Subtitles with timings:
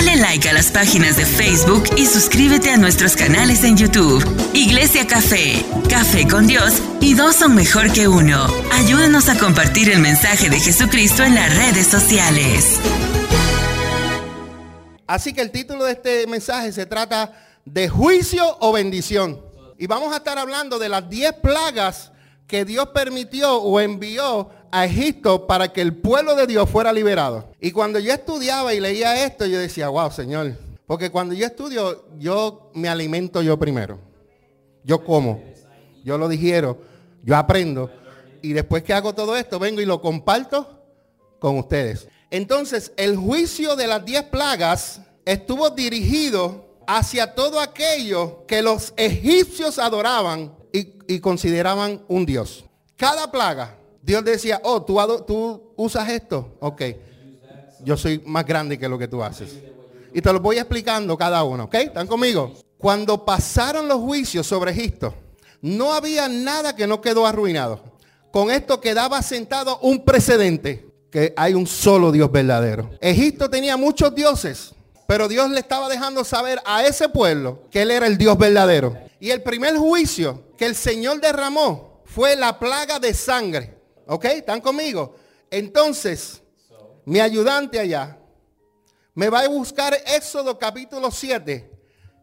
[0.00, 4.24] Dale like a las páginas de Facebook y suscríbete a nuestros canales en YouTube.
[4.54, 8.46] Iglesia Café, Café con Dios y dos son mejor que uno.
[8.72, 12.80] Ayúdanos a compartir el mensaje de Jesucristo en las redes sociales.
[15.06, 17.34] Así que el título de este mensaje se trata
[17.66, 19.38] de juicio o bendición.
[19.76, 22.10] Y vamos a estar hablando de las 10 plagas
[22.46, 27.52] que Dios permitió o envió Egipto para que el pueblo de Dios fuera liberado.
[27.60, 30.56] Y cuando yo estudiaba y leía esto, yo decía, wow, Señor.
[30.86, 33.98] Porque cuando yo estudio, yo me alimento yo primero.
[34.84, 35.42] Yo como.
[36.04, 36.78] Yo lo digiero.
[37.22, 37.90] Yo aprendo.
[38.42, 40.80] Y después que hago todo esto, vengo y lo comparto
[41.38, 42.08] con ustedes.
[42.30, 49.78] Entonces, el juicio de las diez plagas estuvo dirigido hacia todo aquello que los egipcios
[49.78, 52.64] adoraban y, consideraban un Dios.
[52.96, 56.56] Cada plaga, Dios decía, oh, tú, tú usas esto.
[56.60, 56.82] Ok,
[57.84, 59.58] yo soy más grande que lo que tú haces.
[60.12, 61.74] Y te lo voy explicando cada uno, ¿ok?
[61.74, 62.52] ¿Están conmigo?
[62.78, 65.14] Cuando pasaron los juicios sobre Egipto,
[65.60, 67.80] no había nada que no quedó arruinado.
[68.32, 72.90] Con esto quedaba sentado un precedente, que hay un solo Dios verdadero.
[73.00, 74.72] Egipto tenía muchos dioses,
[75.06, 78.96] pero Dios le estaba dejando saber a ese pueblo que Él era el Dios verdadero.
[79.18, 83.79] Y el primer juicio que el Señor derramó fue la plaga de sangre.
[84.12, 84.24] ¿Ok?
[84.24, 85.14] ¿Están conmigo?
[85.48, 86.42] Entonces,
[87.04, 88.18] mi ayudante allá
[89.14, 91.70] me va a buscar Éxodo capítulo 7,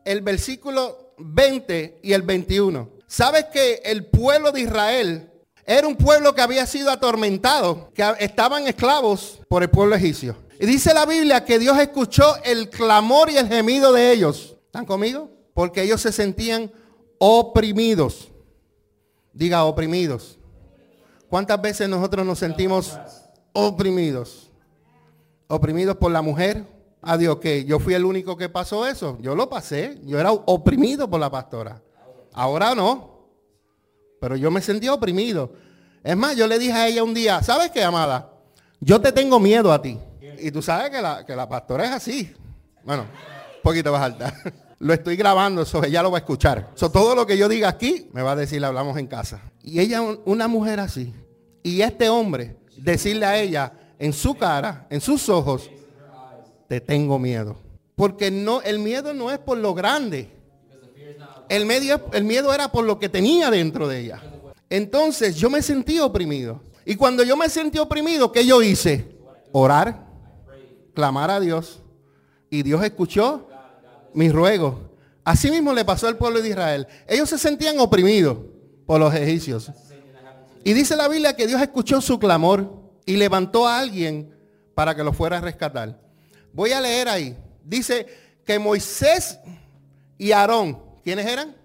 [0.03, 2.89] el versículo 20 y el 21.
[3.07, 5.31] ¿Sabes que el pueblo de Israel
[5.65, 10.35] era un pueblo que había sido atormentado, que estaban esclavos por el pueblo egipcio?
[10.59, 14.57] Y dice la Biblia que Dios escuchó el clamor y el gemido de ellos.
[14.65, 15.31] ¿Están conmigo?
[15.53, 16.69] Porque ellos se sentían
[17.17, 18.27] oprimidos.
[19.31, 20.36] Diga oprimidos.
[21.29, 22.97] ¿Cuántas veces nosotros nos sentimos
[23.53, 24.49] oprimidos?
[25.47, 26.65] Oprimidos por la mujer.
[27.01, 29.17] Adiós, que yo fui el único que pasó eso.
[29.21, 29.99] Yo lo pasé.
[30.03, 31.81] Yo era oprimido por la pastora.
[32.33, 33.17] Ahora no.
[34.21, 35.53] Pero yo me sentí oprimido.
[36.03, 38.31] Es más, yo le dije a ella un día, ¿sabes qué, amada?
[38.79, 39.99] Yo te tengo miedo a ti.
[40.39, 42.33] Y tú sabes que la, que la pastora es así.
[42.83, 44.33] Bueno, un poquito más alta.
[44.79, 46.73] Lo estoy grabando, eso ella lo va a escuchar.
[46.75, 49.41] Todo lo que yo diga aquí, me va a decir, hablamos en casa.
[49.63, 51.13] Y ella, una mujer así.
[51.63, 55.69] Y este hombre, decirle a ella, en su cara, en sus ojos,
[56.67, 57.57] te tengo miedo.
[57.95, 60.29] Porque no, el miedo no es por lo grande.
[61.49, 61.69] El,
[62.13, 64.21] el miedo era por lo que tenía dentro de ella.
[64.69, 66.61] Entonces yo me sentí oprimido.
[66.85, 69.17] Y cuando yo me sentí oprimido, ¿qué yo hice?
[69.51, 70.05] Orar
[70.93, 71.79] clamar a Dios
[72.49, 73.46] y Dios escuchó
[74.13, 74.75] mis ruegos.
[75.23, 76.87] Así mismo le pasó al pueblo de Israel.
[77.07, 78.37] Ellos se sentían oprimidos
[78.85, 79.71] por los egipcios.
[80.63, 82.71] Y dice la Biblia que Dios escuchó su clamor
[83.05, 84.33] y levantó a alguien
[84.73, 85.99] para que lo fuera a rescatar.
[86.53, 87.37] Voy a leer ahí.
[87.63, 88.05] Dice
[88.45, 89.39] que Moisés
[90.17, 91.55] y Aarón, ¿quiénes eran?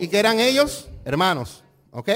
[0.00, 1.64] Y que eran ellos hermanos.
[1.90, 2.10] ¿Ok?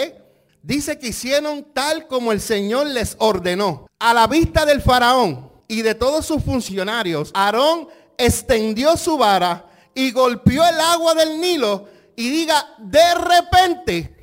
[0.62, 3.87] Dice que hicieron tal como el Señor les ordenó.
[3.99, 7.88] A la vista del faraón y de todos sus funcionarios, Aarón
[8.19, 11.86] extendió su vara y golpeó el agua del Nilo
[12.16, 14.16] y diga, de repente.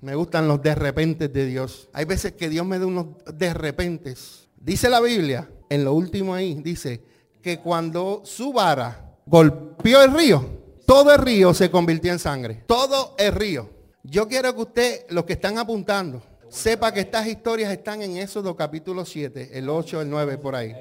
[0.00, 1.88] Me gustan los de repente de Dios.
[1.92, 4.14] Hay veces que Dios me da unos de repente.
[4.56, 7.02] Dice la Biblia, en lo último ahí, dice
[7.42, 12.64] que cuando su vara golpeó el río, todo el río se convirtió en sangre.
[12.66, 13.70] Todo el río.
[14.02, 18.56] Yo quiero que usted, los que están apuntando, sepa que estas historias están en Éxodo
[18.56, 20.74] capítulo 7, el 8, el 9, por ahí.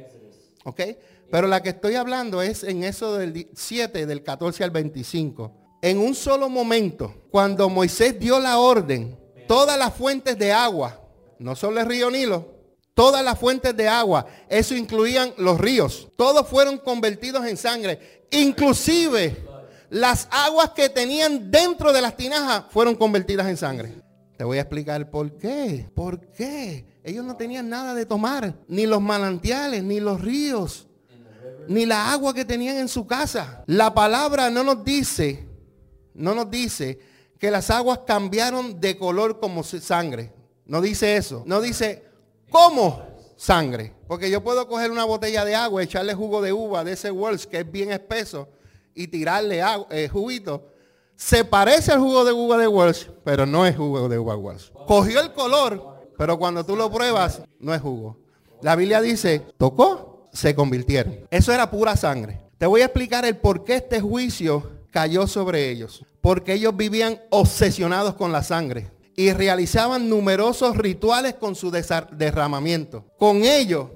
[1.31, 5.52] Pero la que estoy hablando es en Éxodo del 7, del 14 al 25.
[5.81, 11.02] En un solo momento, cuando Moisés dio la orden, todas las fuentes de agua,
[11.40, 12.53] no solo el río Nilo,
[12.94, 18.28] todas las fuentes de agua, eso incluían los ríos, todos fueron convertidos en sangre.
[18.31, 19.38] Inclusive
[19.90, 23.94] las aguas que tenían dentro de las tinajas fueron convertidas en sangre.
[24.38, 25.90] Te voy a explicar por qué.
[25.96, 26.86] ¿Por qué?
[27.03, 30.87] Ellos no tenían nada de tomar, ni los manantiales, ni los ríos,
[31.67, 33.63] ni la agua que tenían en su casa.
[33.67, 35.47] La palabra no nos dice,
[36.13, 36.99] no nos dice
[37.37, 40.34] que las aguas cambiaron de color como sangre.
[40.66, 41.43] No dice eso.
[41.46, 42.03] No dice
[42.49, 43.02] cómo
[43.37, 43.93] sangre.
[44.07, 47.47] Porque yo puedo coger una botella de agua, echarle jugo de uva de ese Wells
[47.47, 48.49] que es bien espeso
[48.93, 50.69] y tirarle eh, juguito
[51.19, 54.72] se parece al jugo de uva de Welsh, pero no es jugo de uva Welsh.
[54.87, 58.17] Cogió el color, pero cuando tú lo pruebas, no es jugo.
[58.61, 61.19] La Biblia dice, tocó, se convirtieron.
[61.31, 62.41] Eso era pura sangre.
[62.57, 66.03] Te voy a explicar el por qué este juicio cayó sobre ellos.
[66.19, 73.05] Porque ellos vivían obsesionados con la sangre y realizaban numerosos rituales con su derramamiento.
[73.17, 73.89] Con ello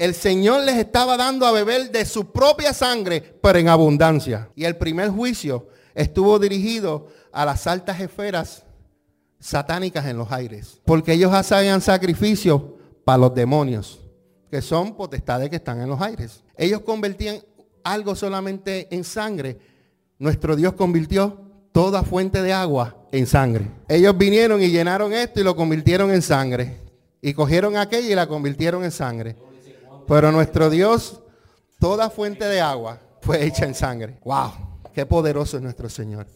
[0.00, 4.50] El Señor les estaba dando a beber de su propia sangre, pero en abundancia.
[4.56, 8.64] Y el primer juicio estuvo dirigido a las altas esferas
[9.40, 10.80] satánicas en los aires.
[10.84, 14.00] Porque ellos hacían sacrificio para los demonios,
[14.50, 16.42] que son potestades que están en los aires.
[16.56, 17.38] Ellos convertían
[17.84, 19.58] algo solamente en sangre.
[20.18, 21.40] Nuestro Dios convirtió
[21.72, 23.70] toda fuente de agua en sangre.
[23.88, 26.80] Ellos vinieron y llenaron esto y lo convirtieron en sangre.
[27.20, 29.36] Y cogieron aquella y la convirtieron en sangre.
[30.06, 31.20] Pero nuestro Dios,
[31.78, 34.18] toda fuente de agua fue hecha en sangre.
[34.24, 34.52] ¡Wow!
[34.94, 36.26] Qué poderoso es nuestro Señor.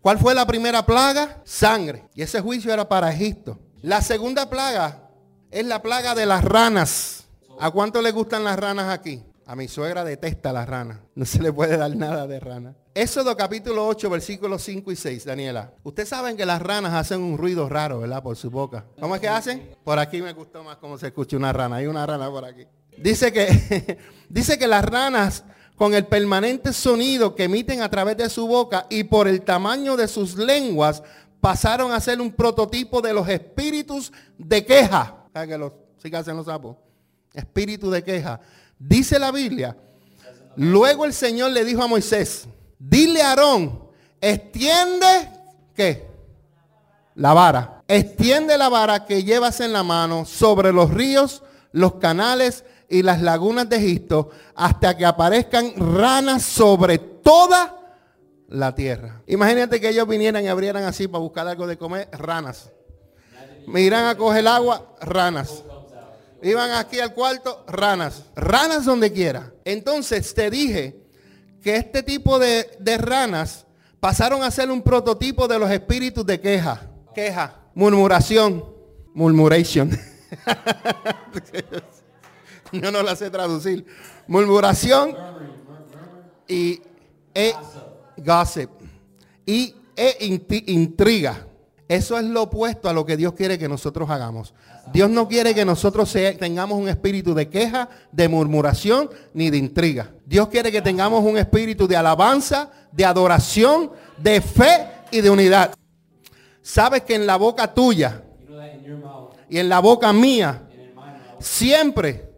[0.00, 1.42] ¿Cuál fue la primera plaga?
[1.44, 2.08] Sangre.
[2.14, 3.58] Y ese juicio era para Egipto.
[3.82, 5.10] La segunda plaga
[5.50, 7.24] es la plaga de las ranas.
[7.58, 9.22] ¿A cuánto le gustan las ranas aquí?
[9.44, 11.00] A mi suegra detesta las ranas.
[11.14, 12.76] No se le puede dar nada de rana.
[12.94, 15.74] Éxodo capítulo 8, versículos 5 y 6, Daniela.
[15.82, 18.22] Ustedes saben que las ranas hacen un ruido raro, ¿verdad?
[18.22, 18.86] Por su boca.
[18.98, 19.76] ¿Cómo es que hacen?
[19.84, 21.76] Por aquí me gustó más cómo se escucha una rana.
[21.76, 22.66] Hay una rana por aquí.
[22.96, 23.98] Dice que,
[24.30, 25.44] dice que las ranas
[25.80, 29.96] con el permanente sonido que emiten a través de su boca y por el tamaño
[29.96, 31.02] de sus lenguas
[31.40, 35.24] pasaron a ser un prototipo de los espíritus de queja.
[35.96, 36.76] sí que hacen los sapos?
[37.32, 38.42] Espíritu de queja
[38.78, 39.74] Dice la Biblia,
[40.54, 42.46] luego el Señor le dijo a Moisés,
[42.78, 43.82] dile a Aarón,
[44.20, 45.30] extiende,
[45.74, 46.06] ¿qué?
[47.14, 47.82] La vara.
[47.88, 51.42] Extiende la vara que llevas en la mano sobre los ríos,
[51.72, 57.76] los canales y las lagunas de Egipto hasta que aparezcan ranas sobre toda
[58.48, 59.22] la tierra.
[59.28, 62.70] Imagínate que ellos vinieran y abrieran así para buscar algo de comer, ranas.
[63.66, 65.62] Me irán a coger agua, ranas.
[66.42, 68.24] Iban aquí al cuarto, ranas.
[68.34, 69.52] Ranas donde quiera.
[69.64, 71.00] Entonces te dije
[71.62, 72.66] que este tipo de,
[72.98, 73.66] ranas
[74.00, 76.90] pasaron a ser un prototipo de los espíritus de queja.
[77.14, 77.54] Queja.
[77.74, 78.64] Murmuración.
[79.14, 79.90] Murmuration.
[82.72, 83.84] Yo no la sé traducir.
[84.26, 85.16] Murmuración
[86.46, 86.80] y
[87.34, 87.54] e,
[88.16, 88.70] gossip.
[89.46, 91.46] Y e, intriga.
[91.88, 94.54] Eso es lo opuesto a lo que Dios quiere que nosotros hagamos.
[94.92, 100.10] Dios no quiere que nosotros tengamos un espíritu de queja, de murmuración, ni de intriga.
[100.24, 105.74] Dios quiere que tengamos un espíritu de alabanza, de adoración, de fe y de unidad.
[106.62, 108.22] Sabes que en la boca tuya
[109.48, 110.62] y en la boca mía
[111.40, 112.29] siempre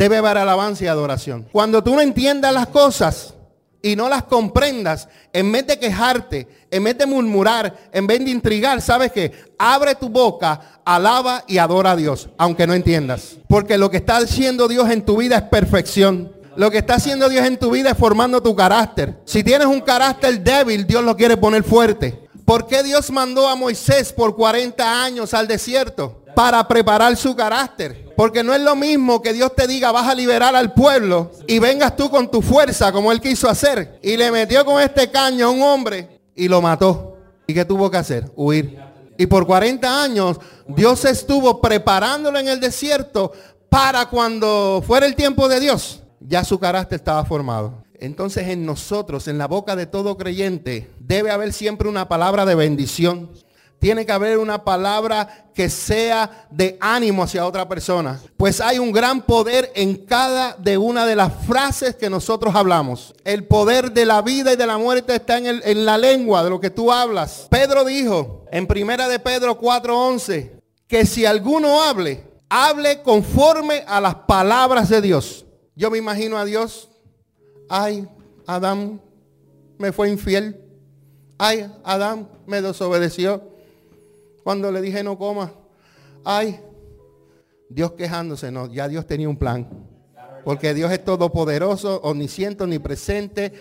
[0.00, 1.46] debe haber alabanza y adoración.
[1.52, 3.34] Cuando tú no entiendas las cosas,
[3.82, 8.30] y no las comprendas, en vez de quejarte, en vez de murmurar, en vez de
[8.30, 9.32] intrigar, ¿sabes qué?
[9.58, 13.36] Abre tu boca, alaba y adora a Dios, aunque no entiendas.
[13.46, 16.32] Porque lo que está haciendo Dios en tu vida es perfección.
[16.56, 19.20] Lo que está haciendo Dios en tu vida es formando tu carácter.
[19.24, 22.28] Si tienes un carácter débil, Dios lo quiere poner fuerte.
[22.44, 26.19] ¿Por qué Dios mandó a Moisés por 40 años al desierto?
[26.34, 28.12] Para preparar su carácter.
[28.16, 31.58] Porque no es lo mismo que Dios te diga vas a liberar al pueblo y
[31.58, 33.98] vengas tú con tu fuerza como él quiso hacer.
[34.02, 37.16] Y le metió con este caño a un hombre y lo mató.
[37.46, 38.30] ¿Y qué tuvo que hacer?
[38.36, 38.78] Huir.
[39.16, 43.32] Y por 40 años Dios estuvo preparándolo en el desierto
[43.68, 46.02] para cuando fuera el tiempo de Dios.
[46.20, 47.82] Ya su carácter estaba formado.
[48.00, 52.54] Entonces en nosotros, en la boca de todo creyente, debe haber siempre una palabra de
[52.54, 53.30] bendición.
[53.80, 58.20] Tiene que haber una palabra que sea de ánimo hacia otra persona.
[58.36, 63.14] Pues hay un gran poder en cada de una de las frases que nosotros hablamos.
[63.24, 66.50] El poder de la vida y de la muerte está en, en la lengua de
[66.50, 67.46] lo que tú hablas.
[67.50, 70.50] Pedro dijo en primera de Pedro 4:11
[70.86, 75.46] que si alguno hable, hable conforme a las palabras de Dios.
[75.74, 76.90] Yo me imagino a Dios,
[77.70, 78.06] ay,
[78.46, 79.00] Adán
[79.78, 80.60] me fue infiel.
[81.38, 83.49] Ay, Adán me desobedeció.
[84.42, 85.52] Cuando le dije no coma,
[86.24, 86.60] ay,
[87.68, 89.68] Dios quejándose, no, ya Dios tenía un plan.
[90.44, 93.52] Porque Dios es todopoderoso, omnisciente, omnipresente.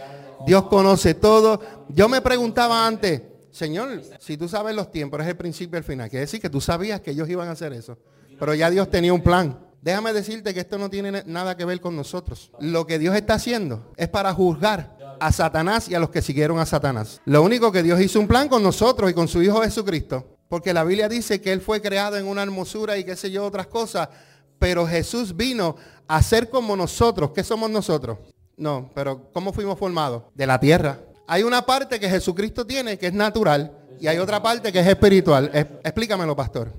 [0.45, 1.59] Dios conoce todo.
[1.89, 3.21] Yo me preguntaba antes,
[3.51, 6.09] Señor, si tú sabes los tiempos, es el principio y el final.
[6.09, 7.97] Quiere decir que tú sabías que ellos iban a hacer eso.
[8.39, 9.59] Pero ya Dios tenía un plan.
[9.81, 12.51] Déjame decirte que esto no tiene nada que ver con nosotros.
[12.59, 16.59] Lo que Dios está haciendo es para juzgar a Satanás y a los que siguieron
[16.59, 17.21] a Satanás.
[17.25, 20.73] Lo único que Dios hizo un plan con nosotros y con su Hijo Jesucristo porque
[20.73, 23.67] la Biblia dice que Él fue creado en una hermosura y qué sé yo, otras
[23.67, 24.09] cosas.
[24.57, 25.75] Pero Jesús vino
[26.07, 27.31] a ser como nosotros.
[27.31, 28.17] ¿Qué somos nosotros?
[28.57, 30.23] No, pero ¿cómo fuimos formados?
[30.33, 30.99] De la tierra.
[31.27, 34.87] Hay una parte que Jesucristo tiene que es natural y hay otra parte que es
[34.87, 35.51] espiritual.
[35.53, 36.73] explícamelo, pastor.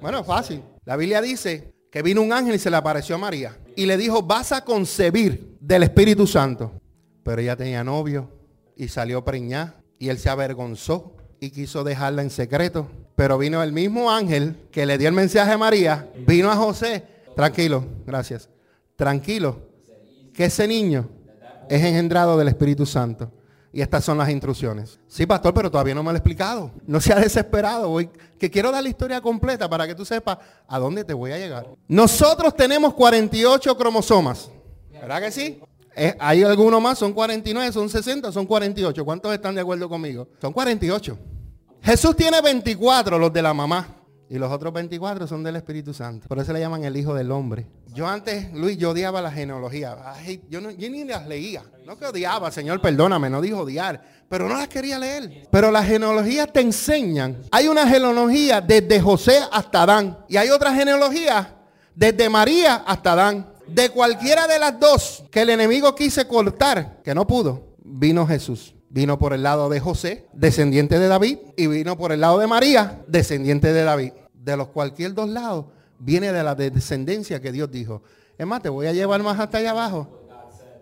[0.00, 0.62] Bueno, fácil.
[0.84, 3.96] La Biblia dice que vino un ángel y se le apareció a María y le
[3.96, 6.72] dijo, vas a concebir del Espíritu Santo.
[7.24, 8.30] Pero ella tenía novio
[8.76, 12.88] y salió preñada y él se avergonzó y quiso dejarla en secreto.
[13.16, 17.04] Pero vino el mismo ángel que le dio el mensaje a María, vino a José,
[17.34, 18.48] tranquilo, gracias.
[18.96, 19.58] tranquilo,
[20.34, 21.08] que ese niño
[21.68, 23.32] es engendrado del Espíritu Santo.
[23.72, 24.98] Y estas son las instrucciones.
[25.06, 26.72] Sí, pastor, pero todavía no me lo he explicado.
[26.86, 27.88] No sea desesperado.
[27.88, 31.30] Voy, que quiero dar la historia completa para que tú sepas a dónde te voy
[31.30, 31.68] a llegar.
[31.86, 34.50] Nosotros tenemos 48 cromosomas.
[34.90, 35.60] ¿Verdad que sí?
[35.94, 39.04] Eh, hay algunos más, son 49, son 60, son 48.
[39.04, 40.28] ¿Cuántos están de acuerdo conmigo?
[40.40, 41.18] Son 48.
[41.82, 43.96] Jesús tiene 24, los de la mamá.
[44.30, 46.28] Y los otros 24 son del Espíritu Santo.
[46.28, 47.66] Por eso le llaman el Hijo del Hombre.
[47.92, 49.96] Yo antes, Luis, yo odiaba la genealogía.
[50.48, 51.64] yo, no, yo ni las leía.
[51.84, 54.00] No que odiaba, Señor, perdóname, no dijo odiar.
[54.28, 55.48] Pero no las quería leer.
[55.50, 57.42] Pero las genealogías te enseñan.
[57.50, 60.18] Hay una genealogía desde José hasta Adán.
[60.28, 61.56] Y hay otra genealogía
[61.96, 63.52] desde María hasta Adán.
[63.66, 68.76] De cualquiera de las dos que el enemigo quise cortar, que no pudo, vino Jesús.
[68.92, 72.46] Vino por el lado de José, descendiente de David, y vino por el lado de
[72.46, 74.12] María, descendiente de David.
[74.34, 75.66] De los cualquier dos lados,
[75.98, 78.02] viene de la descendencia que Dios dijo.
[78.36, 80.08] Es más, te voy a llevar más hasta allá abajo.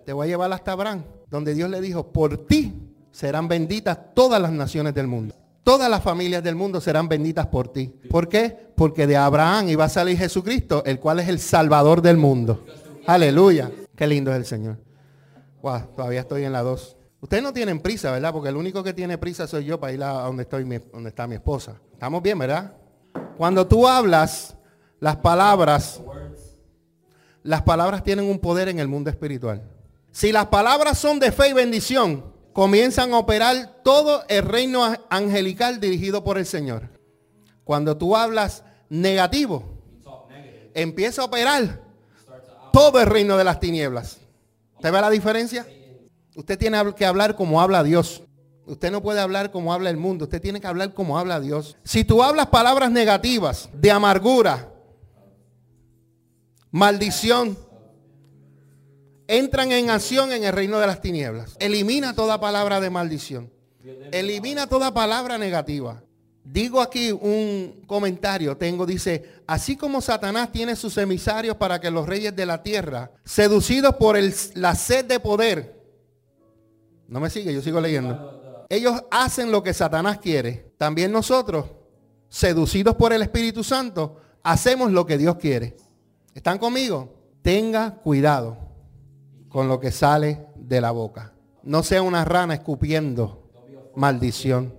[0.07, 2.73] Te voy a llevar hasta Abraham, donde Dios le dijo, por ti
[3.11, 5.35] serán benditas todas las naciones del mundo.
[5.63, 7.93] Todas las familias del mundo serán benditas por ti.
[8.09, 8.57] ¿Por qué?
[8.75, 12.65] Porque de Abraham iba a salir Jesucristo, el cual es el Salvador del mundo.
[13.07, 13.71] Aleluya.
[13.95, 14.79] Qué lindo es el Señor.
[15.61, 16.98] Todavía estoy en la dos.
[17.21, 18.33] Ustedes no tienen prisa, ¿verdad?
[18.33, 21.27] Porque el único que tiene prisa soy yo para ir a donde, estoy, donde está
[21.27, 21.81] mi esposa.
[21.93, 22.75] Estamos bien, ¿verdad?
[23.37, 24.57] Cuando tú hablas,
[25.01, 26.01] las palabras,
[27.43, 29.63] las palabras tienen un poder en el mundo espiritual.
[30.13, 35.81] Si las palabras son de fe y bendición, comienzan a operar todo el reino angelical
[35.81, 36.89] dirigido por el Señor.
[37.65, 39.65] Cuando tú hablas negativo,
[40.75, 41.83] empieza a operar
[42.73, 44.19] todo el reino de las tinieblas.
[44.81, 45.67] ¿Te ve la diferencia?
[46.39, 48.23] Usted tiene que hablar como habla Dios.
[48.65, 50.27] Usted no puede hablar como habla el mundo.
[50.27, 51.77] Usted tiene que hablar como habla Dios.
[51.83, 54.73] Si tú hablas palabras negativas, de amargura,
[56.71, 57.59] maldición,
[59.27, 61.57] entran en acción en el reino de las tinieblas.
[61.59, 63.53] Elimina toda palabra de maldición.
[64.13, 66.05] Elimina toda palabra negativa.
[66.45, 72.07] Digo aquí un comentario, tengo, dice, así como Satanás tiene sus emisarios para que los
[72.07, 75.78] reyes de la tierra, seducidos por el, la sed de poder,
[77.09, 78.67] no me sigue, yo sigo leyendo.
[78.69, 80.73] Ellos hacen lo que Satanás quiere.
[80.77, 81.67] También nosotros,
[82.29, 85.77] seducidos por el Espíritu Santo, hacemos lo que Dios quiere.
[86.35, 87.15] ¿Están conmigo?
[87.41, 88.59] Tenga cuidado
[89.49, 91.33] con lo que sale de la boca.
[91.63, 93.51] No sea una rana escupiendo
[93.97, 94.75] maldición.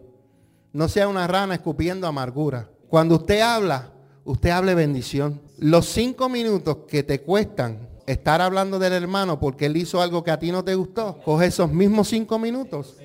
[0.71, 2.69] No sea una rana escupiendo amargura.
[2.89, 3.91] Cuando usted habla,
[4.23, 5.41] usted hable bendición.
[5.57, 10.31] Los cinco minutos que te cuestan estar hablando del hermano porque él hizo algo que
[10.31, 12.97] a ti no te gustó, coge esos mismos cinco minutos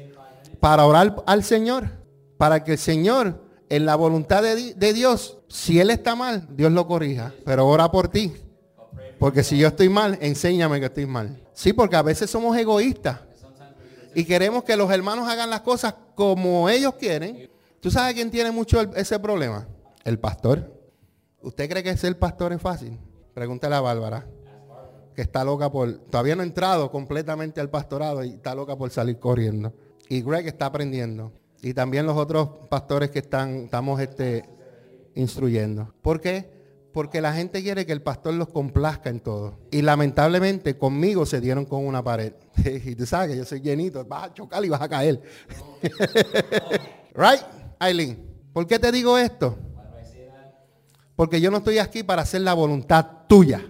[0.60, 1.90] para orar al Señor,
[2.38, 6.72] para que el Señor, en la voluntad de, de Dios, si él está mal, Dios
[6.72, 8.32] lo corrija, pero ora por ti.
[9.18, 11.38] Porque si yo estoy mal, enséñame que estoy mal.
[11.52, 13.20] Sí, porque a veces somos egoístas
[14.14, 17.50] y queremos que los hermanos hagan las cosas como ellos quieren.
[17.80, 19.68] ¿Tú sabes quién tiene mucho ese problema?
[20.02, 20.72] El pastor.
[21.42, 22.98] ¿Usted cree que ser pastor es fácil?
[23.34, 24.26] Pregúntale a Bárbara
[25.14, 28.90] que está loca por, todavía no ha entrado completamente al pastorado y está loca por
[28.90, 29.72] salir corriendo.
[30.08, 31.32] Y Greg está aprendiendo.
[31.62, 34.44] Y también los otros pastores que están, estamos este,
[35.14, 35.94] instruyendo.
[36.02, 36.52] ¿Por qué?
[36.92, 39.58] Porque la gente quiere que el pastor los complazca en todo.
[39.70, 42.34] Y lamentablemente conmigo se dieron con una pared.
[42.64, 45.22] y tú sabes que yo soy llenito, vas a chocar y vas a caer.
[47.14, 47.40] right,
[47.78, 48.34] Aileen.
[48.52, 49.58] ¿Por qué te digo esto?
[51.16, 53.64] Porque yo no estoy aquí para hacer la voluntad tuya.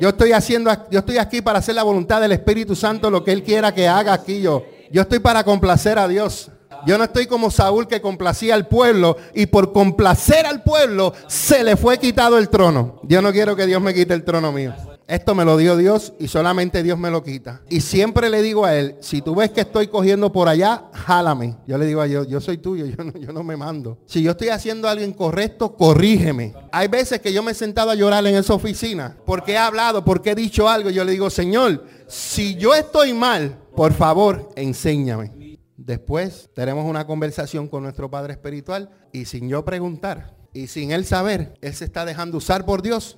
[0.00, 3.32] Yo estoy haciendo, yo estoy aquí para hacer la voluntad del Espíritu Santo, lo que
[3.32, 4.64] Él quiera que haga aquí yo.
[4.90, 6.50] Yo estoy para complacer a Dios.
[6.86, 11.64] Yo no estoy como Saúl que complacía al pueblo y por complacer al pueblo se
[11.64, 13.00] le fue quitado el trono.
[13.02, 14.74] Yo no quiero que Dios me quite el trono mío.
[15.08, 17.62] Esto me lo dio Dios y solamente Dios me lo quita.
[17.70, 21.56] Y siempre le digo a él, si tú ves que estoy cogiendo por allá, jálame.
[21.66, 23.96] Yo le digo a Dios, yo soy tuyo, yo no, yo no me mando.
[24.04, 26.52] Si yo estoy haciendo algo incorrecto, corrígeme.
[26.70, 30.04] Hay veces que yo me he sentado a llorar en esa oficina porque he hablado,
[30.04, 30.90] porque he dicho algo.
[30.90, 35.58] Yo le digo, Señor, si yo estoy mal, por favor, enséñame.
[35.78, 41.06] Después tenemos una conversación con nuestro Padre Espiritual y sin yo preguntar y sin él
[41.06, 43.16] saber, él se está dejando usar por Dios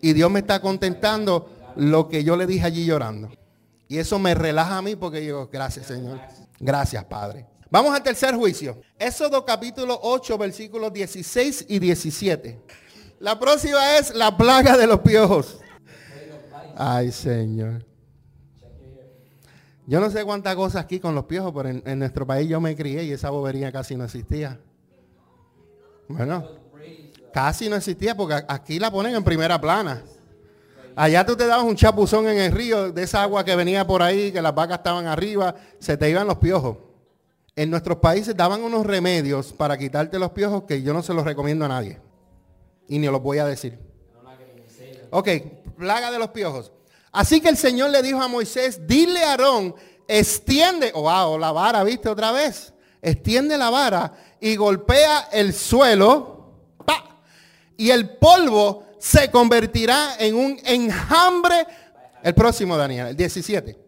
[0.00, 3.30] y Dios me está contentando lo que yo le dije allí llorando.
[3.88, 6.20] Y eso me relaja a mí porque digo, gracias Señor.
[6.60, 7.46] Gracias Padre.
[7.70, 8.80] Vamos al tercer juicio.
[8.98, 12.58] Éxodo capítulo 8, versículos 16 y 17.
[13.20, 15.58] La próxima es la plaga de los piojos.
[16.76, 17.84] Ay Señor.
[19.86, 22.60] Yo no sé cuántas cosas aquí con los piojos, pero en, en nuestro país yo
[22.60, 24.60] me crié y esa bobería casi no existía.
[26.08, 26.46] Bueno,
[27.32, 30.02] Casi no existía porque aquí la ponen en primera plana.
[30.96, 34.02] Allá tú te dabas un chapuzón en el río de esa agua que venía por
[34.02, 36.76] ahí, que las vacas estaban arriba, se te iban los piojos.
[37.54, 41.24] En nuestros países daban unos remedios para quitarte los piojos que yo no se los
[41.24, 42.00] recomiendo a nadie.
[42.88, 43.78] Y ni los voy a decir.
[45.10, 45.28] Ok,
[45.76, 46.72] plaga de los piojos.
[47.12, 49.74] Así que el Señor le dijo a Moisés, dile a Aarón,
[50.06, 56.37] extiende, oh, wow, la vara, viste otra vez, extiende la vara y golpea el suelo,
[57.78, 61.66] y el polvo se convertirá en un enjambre.
[62.22, 63.78] El próximo, Daniel, el 17.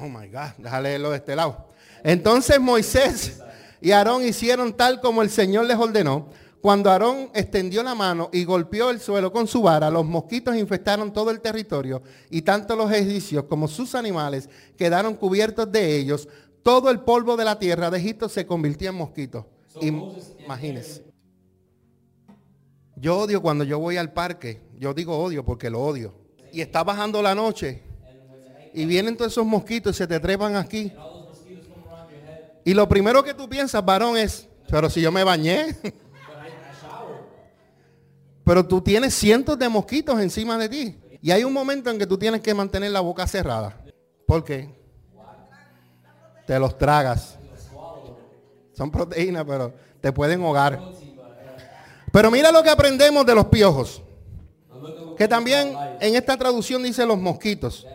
[0.00, 1.68] Oh my God, déjale leerlo de este lado.
[2.04, 3.42] Entonces Moisés
[3.80, 6.28] y Aarón hicieron tal como el Señor les ordenó.
[6.60, 11.12] Cuando Aarón extendió la mano y golpeó el suelo con su vara, los mosquitos infestaron
[11.12, 16.28] todo el territorio y tanto los egipcios como sus animales quedaron cubiertos de ellos.
[16.62, 19.44] Todo el polvo de la tierra de Egipto se convirtió en mosquitos.
[19.80, 21.05] Imagínense.
[22.96, 24.62] Yo odio cuando yo voy al parque.
[24.78, 26.14] Yo digo odio porque lo odio.
[26.52, 27.82] Y está bajando la noche.
[28.72, 30.92] Y vienen todos esos mosquitos y se te trepan aquí.
[32.64, 35.76] Y lo primero que tú piensas, varón, es, pero si yo me bañé.
[38.44, 40.96] Pero tú tienes cientos de mosquitos encima de ti.
[41.20, 43.76] Y hay un momento en que tú tienes que mantener la boca cerrada.
[44.24, 44.72] ¿Por qué?
[46.46, 47.36] Te los tragas.
[48.72, 50.80] Son proteínas, pero te pueden ahogar.
[52.12, 54.02] Pero mira lo que aprendemos de los piojos.
[55.16, 57.86] Que también en esta traducción dice los mosquitos.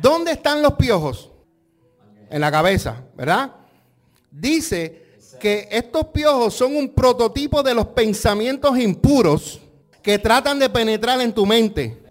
[0.00, 1.30] ¿Dónde están los piojos?
[2.30, 3.52] En la cabeza, ¿verdad?
[4.30, 9.60] Dice que estos piojos son un prototipo de los pensamientos impuros
[10.02, 12.02] que tratan de penetrar en tu mente.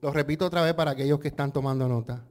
[0.00, 2.24] Lo repito otra vez para aquellos que están tomando nota.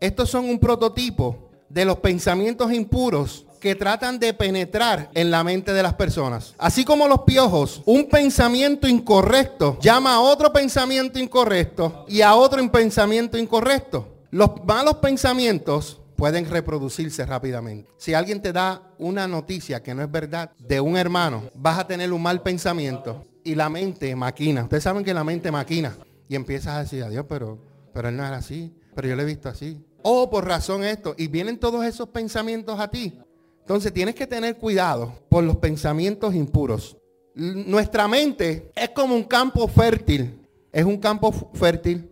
[0.00, 5.72] Estos son un prototipo de los pensamientos impuros que tratan de penetrar en la mente
[5.72, 6.54] de las personas.
[6.56, 12.70] Así como los piojos, un pensamiento incorrecto llama a otro pensamiento incorrecto y a otro
[12.70, 14.06] pensamiento incorrecto.
[14.30, 17.90] Los malos pensamientos pueden reproducirse rápidamente.
[17.96, 21.88] Si alguien te da una noticia que no es verdad de un hermano, vas a
[21.88, 24.62] tener un mal pensamiento y la mente maquina.
[24.62, 25.96] Ustedes saben que la mente maquina
[26.28, 27.58] y empiezas a decir, adiós, pero,
[27.92, 29.84] pero él no era así, pero yo lo he visto así.
[30.02, 31.16] O por razón esto.
[31.18, 33.18] Y vienen todos esos pensamientos a ti.
[33.66, 36.96] Entonces tienes que tener cuidado por los pensamientos impuros.
[37.34, 40.40] Nuestra mente es como un campo fértil.
[40.70, 42.08] Es un campo fértil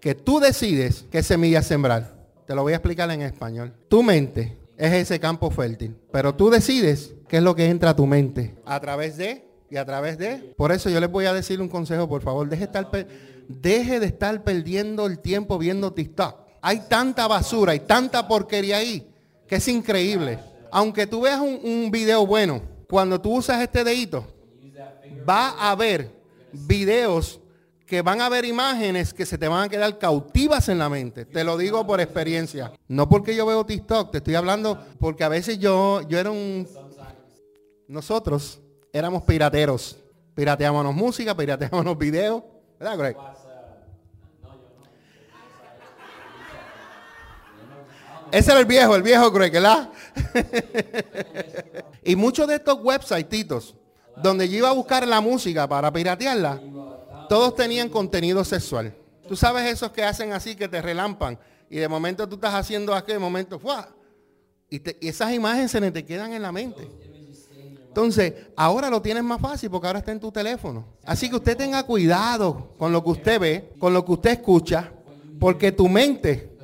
[0.00, 2.26] que tú decides qué semilla sembrar.
[2.44, 3.72] Te lo voy a explicar en español.
[3.86, 7.96] Tu mente es ese campo fértil, pero tú decides qué es lo que entra a
[7.96, 8.56] tu mente.
[8.64, 10.54] A través de y a través de.
[10.56, 12.48] Por eso yo les voy a decir un consejo, por favor.
[12.48, 12.66] Deje,
[14.00, 16.34] de estar perdiendo el tiempo viendo TikTok.
[16.62, 19.08] Hay tanta basura y tanta porquería ahí
[19.46, 20.55] que es increíble.
[20.70, 24.24] Aunque tú veas un, un video bueno, cuando tú usas este dedito,
[25.28, 26.10] va a haber
[26.52, 27.40] videos
[27.86, 31.24] que van a ver imágenes que se te van a quedar cautivas en la mente.
[31.24, 32.72] Te lo digo por experiencia.
[32.88, 36.66] No porque yo veo TikTok, te estoy hablando porque a veces yo, yo era un...
[37.86, 38.60] Nosotros
[38.92, 39.96] éramos pirateros.
[40.34, 42.42] Pirateábamos música, pirateábamos videos.
[42.78, 43.16] ¿Verdad, Greg?
[48.32, 49.52] Ese era el viejo, el viejo Greg,
[52.04, 53.74] y muchos de estos websites,
[54.16, 56.60] donde yo iba a buscar la música para piratearla,
[57.28, 58.94] todos tenían contenido sexual.
[59.28, 61.38] Tú sabes esos que hacen así, que te relampan.
[61.68, 63.88] Y de momento tú estás haciendo aquel de momento, ¡fua!
[64.70, 66.88] Y, esas imágenes se te quedan en la mente.
[67.88, 70.84] Entonces, ahora lo tienes más fácil porque ahora está en tu teléfono.
[71.04, 74.92] Así que usted tenga cuidado con lo que usted ve, con lo que usted escucha,
[75.40, 76.55] porque tu mente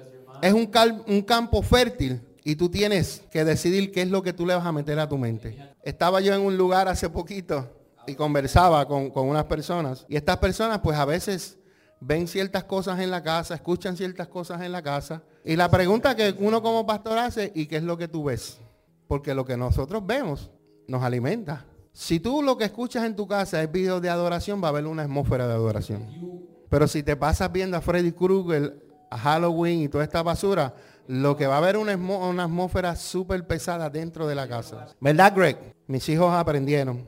[0.42, 0.70] es un,
[1.07, 4.66] un campo fértil y tú tienes que decidir qué es lo que tú le vas
[4.66, 5.57] a meter a tu mente.
[5.83, 7.70] Estaba yo en un lugar hace poquito
[8.07, 10.05] y conversaba con, unas personas.
[10.09, 11.59] Y estas personas pues a veces
[12.00, 15.22] ven ciertas cosas en la casa, escuchan ciertas cosas en la casa.
[15.44, 18.59] Y la pregunta que uno como pastor hace, ¿y qué es lo que tú ves?
[19.07, 20.50] Porque lo que nosotros vemos
[20.88, 21.66] nos alimenta.
[21.92, 24.87] Si tú lo que escuchas en tu casa es video de adoración, va a haber
[24.87, 26.09] una atmósfera de adoración.
[26.68, 30.75] Pero si te pasas viendo a Freddy Krueger, a Halloween y toda esta basura,
[31.07, 34.88] lo que va a haber una, una atmósfera súper pesada dentro de la casa.
[35.01, 35.75] ¿Verdad, Greg?
[35.87, 37.07] Mis hijos aprendieron.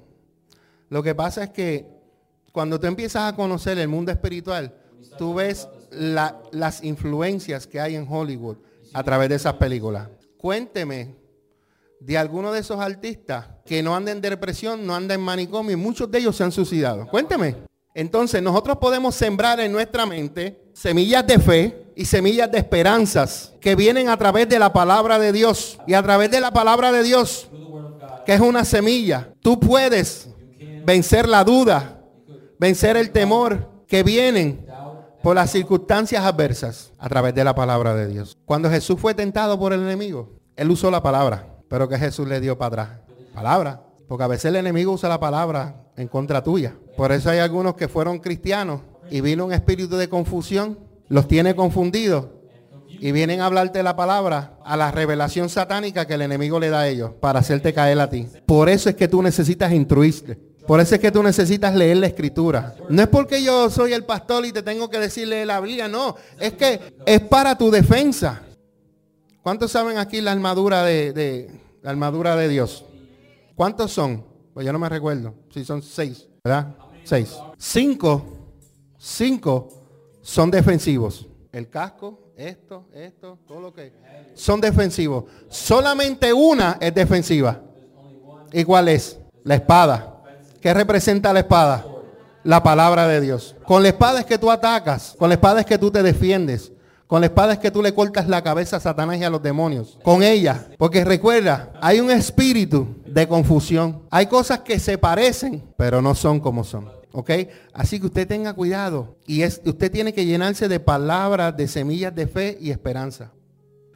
[0.90, 1.88] Lo que pasa es que
[2.52, 4.74] cuando tú empiezas a conocer el mundo espiritual,
[5.16, 8.58] tú ves las influencias que hay en Hollywood
[8.92, 10.08] a través de esas películas.
[10.36, 11.16] Cuénteme
[12.00, 15.76] de alguno de esos artistas que no andan en depresión, no andan en manicomio y
[15.76, 17.06] muchos de ellos se han suicidado.
[17.06, 17.56] Cuénteme.
[17.94, 23.74] Entonces nosotros podemos sembrar en nuestra mente semillas de fe y semillas de esperanzas que
[23.74, 25.78] vienen a través de la palabra de Dios.
[25.86, 27.48] Y a través de la palabra de Dios,
[28.26, 30.28] que es una semilla, tú puedes
[30.84, 32.00] vencer la duda,
[32.58, 34.66] vencer el temor, que vienen
[35.22, 38.36] por las circunstancias adversas a través de la palabra de Dios.
[38.44, 42.40] Cuando Jesús fue tentado por el enemigo, él usó la palabra, pero que Jesús le
[42.40, 43.00] dio para atrás.
[43.34, 43.82] Palabra.
[44.06, 46.76] Porque a veces el enemigo usa la palabra en contra tuya.
[46.96, 51.54] Por eso hay algunos que fueron cristianos y vino un espíritu de confusión, los tiene
[51.54, 52.26] confundidos
[52.88, 56.80] y vienen a hablarte la palabra a la revelación satánica que el enemigo le da
[56.80, 58.26] a ellos para hacerte caer a ti.
[58.46, 60.38] Por eso es que tú necesitas instruirte.
[60.66, 62.74] Por eso es que tú necesitas leer la escritura.
[62.88, 66.16] No es porque yo soy el pastor y te tengo que decirle la Biblia, no.
[66.40, 68.40] Es que es para tu defensa.
[69.42, 71.50] ¿Cuántos saben aquí la armadura de,
[71.82, 72.86] la armadura de Dios?
[73.54, 74.24] ¿Cuántos son?
[74.54, 75.34] Pues yo no me recuerdo.
[75.50, 76.74] Si son seis, ¿verdad?
[77.04, 77.36] Seis.
[77.58, 78.24] Cinco,
[78.96, 79.83] cinco
[80.24, 81.28] son defensivos.
[81.52, 83.92] El casco, esto, esto, todo lo que
[84.34, 85.24] son defensivos.
[85.48, 87.60] Solamente una es defensiva.
[88.50, 89.18] ¿Y cuál es?
[89.44, 90.22] La espada.
[90.60, 91.84] ¿Qué representa la espada?
[92.42, 93.54] La palabra de Dios.
[93.66, 95.14] Con la espada es que tú atacas.
[95.18, 96.72] Con la espada es que tú te defiendes.
[97.06, 99.42] Con la espada es que tú le cortas la cabeza a Satanás y a los
[99.42, 99.98] demonios.
[100.02, 100.68] Con ella.
[100.78, 104.02] Porque recuerda, hay un espíritu de confusión.
[104.10, 107.03] Hay cosas que se parecen, pero no son como son.
[107.72, 109.16] Así que usted tenga cuidado.
[109.26, 113.32] Y es, usted tiene que llenarse de palabras, de semillas de fe y esperanza.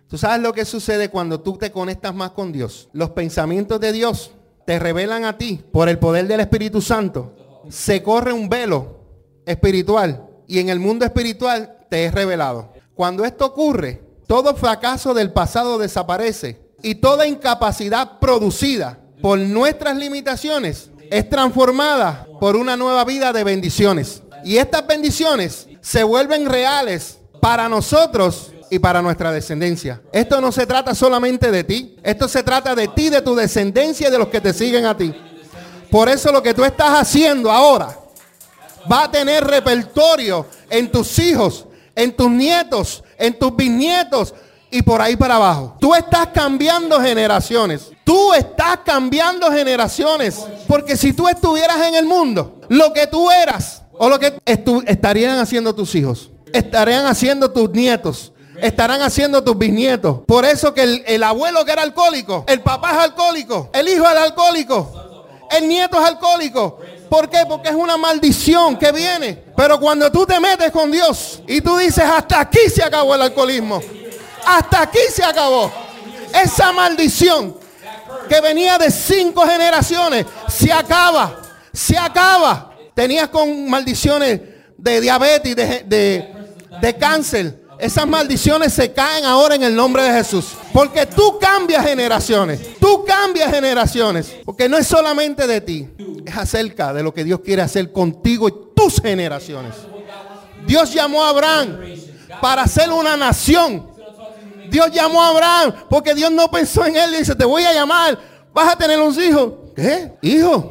[0.08, 2.88] ¿Tú sabes lo que sucede cuando tú te conectas más con Dios?
[2.92, 4.32] Los pensamientos de Dios
[4.64, 9.00] te revelan a ti por el poder del Espíritu Santo, se corre un velo
[9.44, 12.72] espiritual y en el mundo espiritual te es revelado.
[12.94, 20.90] Cuando esto ocurre, todo fracaso del pasado desaparece y toda incapacidad producida por nuestras limitaciones
[21.10, 24.22] es transformada por una nueva vida de bendiciones.
[24.44, 30.00] Y estas bendiciones se vuelven reales para nosotros y para nuestra descendencia.
[30.12, 31.96] Esto no se trata solamente de ti.
[32.02, 34.96] Esto se trata de ti, de tu descendencia y de los que te siguen a
[34.96, 35.14] ti.
[35.90, 37.98] Por eso lo que tú estás haciendo ahora
[38.90, 44.34] va a tener repertorio en tus hijos, en tus nietos, en tus bisnietos
[44.70, 45.76] y por ahí para abajo.
[45.80, 47.90] Tú estás cambiando generaciones.
[48.04, 50.44] Tú estás cambiando generaciones.
[50.66, 54.40] Porque si tú estuvieras en el mundo, lo que tú eras o lo que
[54.86, 60.20] estarían haciendo tus hijos, estarían haciendo tus nietos, estarán haciendo tus bisnietos.
[60.26, 64.16] Por eso que el, abuelo que era alcohólico, el papá es alcohólico, el hijo es
[64.16, 66.78] alcohólico, el nieto es alcohólico.
[67.08, 67.38] ¿Por qué?
[67.48, 69.42] Porque es una maldición que viene.
[69.56, 73.22] Pero cuando tú te metes con Dios y tú dices, hasta aquí se acabó el
[73.22, 73.80] alcoholismo.
[74.48, 75.70] Hasta aquí se acabó.
[76.42, 77.56] Esa maldición
[78.28, 81.42] que venía de cinco generaciones se acaba.
[81.72, 82.72] Se acaba.
[82.94, 84.40] Tenías con maldiciones
[84.76, 86.34] de diabetes, de,
[86.80, 90.46] de, cáncer esas maldiciones se caen ahora en el nombre de Jesús.
[90.72, 92.76] Porque tú cambias generaciones.
[92.80, 94.34] Tú cambias generaciones.
[94.44, 95.88] Porque no es solamente de ti.
[96.26, 99.74] Es acerca de lo que Dios quiere hacer contigo y tus generaciones.
[100.66, 101.78] Dios llamó a Abraham
[102.40, 103.97] para ser una nación.
[104.70, 107.72] Dios llamó a Abraham porque Dios no pensó en él y dice, te voy a
[107.72, 108.18] llamar,
[108.52, 109.52] vas a tener unos hijos.
[109.74, 110.12] ¿Qué?
[110.22, 110.70] Hijo.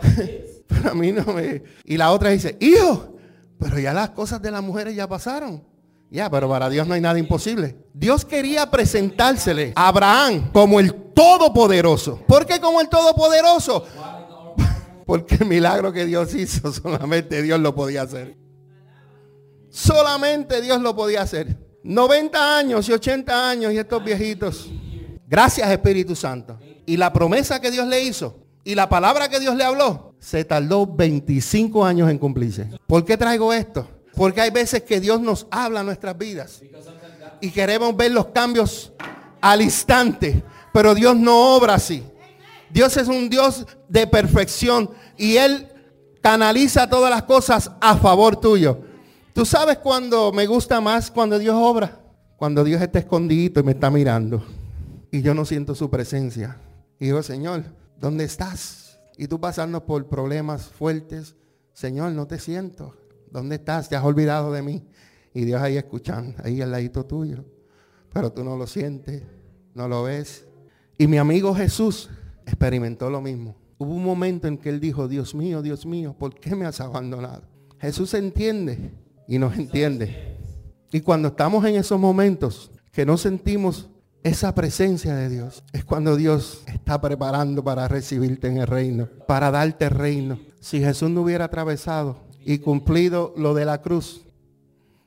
[0.66, 1.62] pero a mí no me...
[1.84, 3.16] Y la otra dice, hijo,
[3.58, 5.62] pero ya las cosas de las mujeres ya pasaron.
[6.10, 7.76] Ya, pero para Dios no hay nada imposible.
[7.92, 12.20] Dios quería presentársele a Abraham como el Todopoderoso.
[12.26, 13.84] ¿Por qué como el Todopoderoso?
[15.06, 18.36] Porque el milagro que Dios hizo, solamente Dios lo podía hacer.
[19.70, 21.56] Solamente Dios lo podía hacer.
[21.86, 24.68] 90 años y 80 años y estos viejitos.
[25.28, 26.58] Gracias Espíritu Santo.
[26.84, 30.44] Y la promesa que Dios le hizo y la palabra que Dios le habló, se
[30.44, 32.68] tardó 25 años en cumplirse.
[32.88, 33.88] ¿Por qué traigo esto?
[34.16, 36.62] Porque hay veces que Dios nos habla en nuestras vidas.
[37.40, 38.92] Y queremos ver los cambios
[39.40, 40.42] al instante.
[40.72, 42.02] Pero Dios no obra así.
[42.70, 44.90] Dios es un Dios de perfección.
[45.16, 45.68] Y Él
[46.20, 48.80] canaliza todas las cosas a favor tuyo.
[49.36, 52.00] Tú sabes cuando me gusta más cuando Dios obra.
[52.38, 54.42] Cuando Dios está escondido y me está mirando.
[55.10, 56.56] Y yo no siento su presencia.
[56.98, 57.64] Y Señor,
[58.00, 58.98] ¿dónde estás?
[59.18, 61.36] Y tú pasando por problemas fuertes.
[61.74, 62.96] Señor, no te siento.
[63.30, 63.90] ¿Dónde estás?
[63.90, 64.82] Te has olvidado de mí.
[65.34, 67.44] Y Dios ahí escuchando, ahí al ladito tuyo.
[68.14, 69.22] Pero tú no lo sientes,
[69.74, 70.46] no lo ves.
[70.96, 72.08] Y mi amigo Jesús
[72.46, 73.54] experimentó lo mismo.
[73.76, 76.80] Hubo un momento en que él dijo, Dios mío, Dios mío, ¿por qué me has
[76.80, 77.42] abandonado?
[77.78, 80.36] Jesús entiende y nos entiende.
[80.92, 83.88] Y cuando estamos en esos momentos que no sentimos
[84.22, 89.50] esa presencia de Dios, es cuando Dios está preparando para recibirte en el reino, para
[89.50, 90.38] darte reino.
[90.60, 94.22] Si Jesús no hubiera atravesado y cumplido lo de la cruz,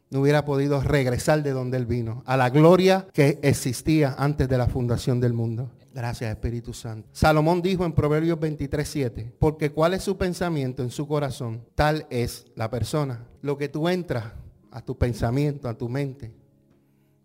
[0.09, 4.57] no hubiera podido regresar de donde él vino, a la gloria que existía antes de
[4.57, 5.71] la fundación del mundo.
[5.93, 7.09] Gracias, Espíritu Santo.
[7.11, 12.05] Salomón dijo en Proverbios 23, 7, porque cuál es su pensamiento en su corazón, tal
[12.09, 13.25] es la persona.
[13.41, 14.33] Lo que tú entras
[14.71, 16.33] a tu pensamiento, a tu mente,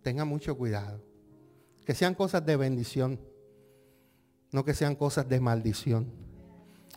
[0.02, 1.00] tenga mucho cuidado.
[1.84, 3.20] Que sean cosas de bendición,
[4.52, 6.06] no que sean cosas de maldición.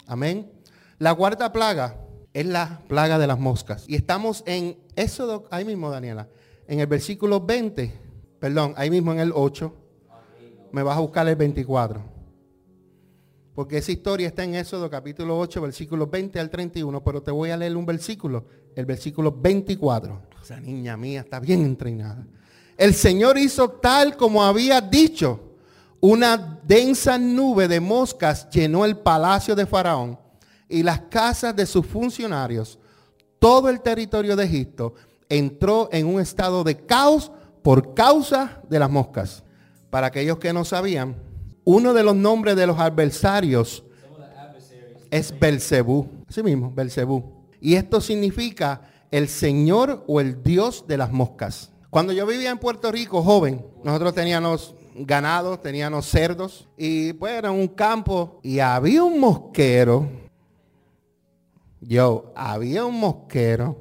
[0.06, 0.52] Amén.
[1.00, 1.98] La cuarta plaga
[2.34, 3.86] es la plaga de las moscas.
[3.88, 6.28] Y estamos en Éxodo, ahí mismo, Daniela,
[6.68, 7.94] en el versículo 20,
[8.40, 9.74] perdón, ahí mismo en el 8
[10.72, 12.02] me vas a buscar el 24.
[13.56, 17.50] Porque esa historia está en Éxodo capítulo 8, versículos 20 al 31, pero te voy
[17.50, 18.46] a leer un versículo,
[18.78, 20.22] el versículo 24.
[20.42, 22.26] Esa niña mía está bien entrenada.
[22.78, 25.56] El Señor hizo tal como había dicho.
[26.00, 30.20] Una densa nube de moscas llenó el palacio de Faraón
[30.70, 32.78] y las casas de sus funcionarios.
[33.40, 34.94] Todo el territorio de Egipto
[35.28, 37.32] entró en un estado de caos
[37.64, 39.44] por causa de las moscas.
[39.90, 41.16] Para aquellos que no sabían,
[41.64, 43.84] uno de los nombres de los adversarios
[45.10, 46.08] es Belcebú.
[46.30, 47.37] Así mismo, Belcebú.
[47.60, 51.72] Y esto significa el Señor o el Dios de las moscas.
[51.90, 57.52] Cuando yo vivía en Puerto Rico, joven, nosotros teníamos ganados, teníamos cerdos y pues era
[57.52, 60.08] un campo y había un mosquero.
[61.80, 63.78] Yo, había un mosquero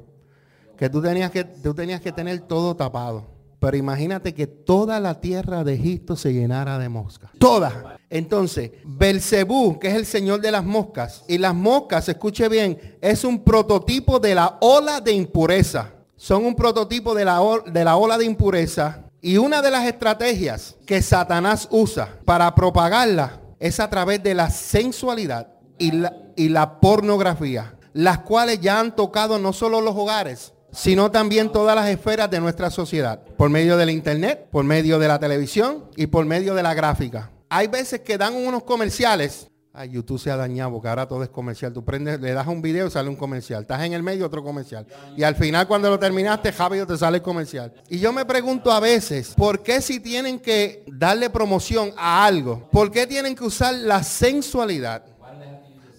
[0.77, 3.25] que tú tenías que, tú tenías que tener todo tapado.
[3.59, 7.31] Pero imagínate que toda la tierra de Egipto se llenara de moscas.
[7.39, 7.96] Toda.
[8.09, 13.23] Entonces, Belcebú, que es el señor de las moscas, y las moscas, escuche bien, es
[13.23, 15.93] un prototipo de la ola de impureza.
[16.15, 19.03] Son un prototipo de la, ola de impureza.
[19.21, 24.49] Y una de las estrategias que Satanás usa para propagarla es a través de la
[24.49, 31.51] sensualidad y la pornografía, las cuales ya han tocado no solo los hogares, sino también
[31.51, 35.85] todas las esferas de nuestra sociedad, por medio del internet, por medio de la televisión
[35.95, 37.31] y por medio de la gráfica.
[37.49, 39.47] Hay veces que dan unos comerciales.
[39.73, 41.71] Ay, YouTube se ha dañado porque ahora todo es comercial.
[41.71, 43.61] Tú prendes, le das un video y sale un comercial.
[43.61, 44.87] Estás en el medio otro comercial.
[45.15, 47.71] Y al final cuando lo terminaste, rápido te sale el comercial.
[47.87, 52.67] Y yo me pregunto a veces, ¿por qué si tienen que darle promoción a algo?
[52.71, 55.05] ¿Por qué tienen que usar la sensualidad?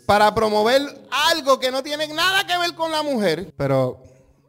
[0.06, 0.82] Para promover
[1.30, 3.52] algo que no tiene nada que ver con la mujer.
[3.56, 4.02] Pero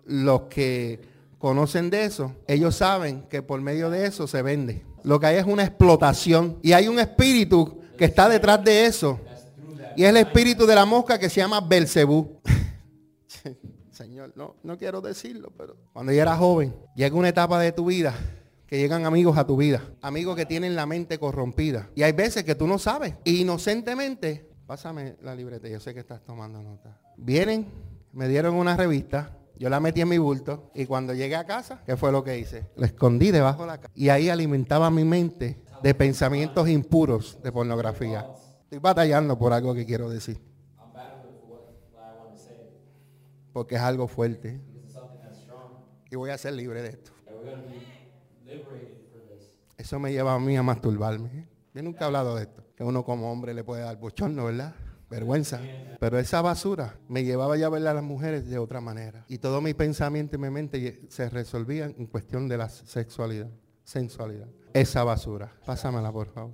[0.05, 1.01] los que
[1.37, 4.88] conocen de eso, ellos saben que por medio de eso se vende.
[5.03, 9.19] Lo que hay es una explotación y hay un espíritu que está detrás de eso.
[9.95, 12.39] Y es el espíritu de la mosca que se llama Belcebú.
[13.91, 17.85] Señor, no, no quiero decirlo, pero cuando yo era joven, llega una etapa de tu
[17.85, 18.15] vida
[18.65, 21.89] que llegan amigos a tu vida, amigos que tienen la mente corrompida.
[21.95, 23.15] Y hay veces que tú no sabes.
[23.25, 27.01] inocentemente, pásame la libreta, yo sé que estás tomando nota.
[27.17, 27.65] Vienen,
[28.13, 31.83] me dieron una revista yo la metí en mi bulto y cuando llegué a casa,
[31.85, 32.69] ¿qué fue lo que hice?
[32.77, 33.93] La escondí debajo de la cama.
[33.93, 38.25] Y ahí alimentaba mi mente de pensamientos impuros de pornografía.
[38.63, 40.41] Estoy batallando por algo que quiero decir.
[43.51, 44.61] Porque es algo fuerte.
[46.09, 47.11] Y voy a ser libre de esto.
[49.77, 51.49] Eso me lleva a mí a masturbarme.
[51.73, 52.63] Yo nunca he hablado de esto.
[52.77, 54.73] Que uno como hombre le puede dar bochorno, ¿verdad?
[55.09, 55.59] Vergüenza.
[55.99, 59.25] Pero esa basura me llevaba ya a ver a las mujeres de otra manera.
[59.27, 63.49] Y todo mi pensamiento y mi mente se resolvían en cuestión de la sexualidad,
[63.83, 64.47] sensualidad.
[64.73, 65.51] Esa basura.
[65.65, 66.53] Pásamela, por favor.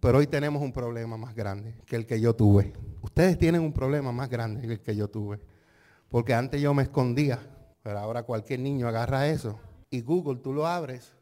[0.00, 2.72] Pero hoy tenemos un problema más grande que el que yo tuve.
[3.02, 5.40] Ustedes tienen un problema más grande que el que yo tuve.
[6.08, 7.40] Porque antes yo me escondía,
[7.82, 9.58] pero ahora cualquier niño agarra eso.
[9.90, 11.14] Y Google tú lo abres.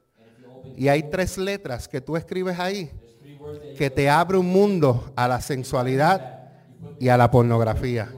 [0.77, 2.91] Y hay tres letras que tú escribes ahí
[3.77, 6.51] que te abre un mundo a la sensualidad
[6.99, 8.13] y a la pornografía.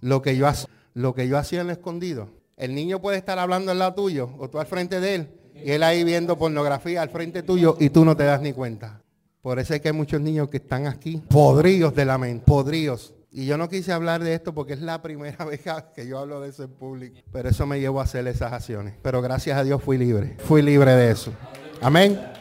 [0.00, 0.48] Lo que yo,
[0.94, 2.28] lo que yo hacía en el escondido.
[2.56, 5.70] El niño puede estar hablando al lado tuyo o tú al frente de él y
[5.70, 9.00] él ahí viendo pornografía al frente tuyo y tú no te das ni cuenta.
[9.40, 13.14] Por eso es que hay muchos niños que están aquí podridos de la mente, podridos.
[13.30, 15.62] Y yo no quise hablar de esto porque es la primera vez
[15.94, 17.18] que yo hablo de eso en público.
[17.32, 18.94] Pero eso me llevó a hacer esas acciones.
[19.02, 20.36] Pero gracias a Dios fui libre.
[20.44, 21.32] Fui libre de eso.
[21.80, 22.31] Amén.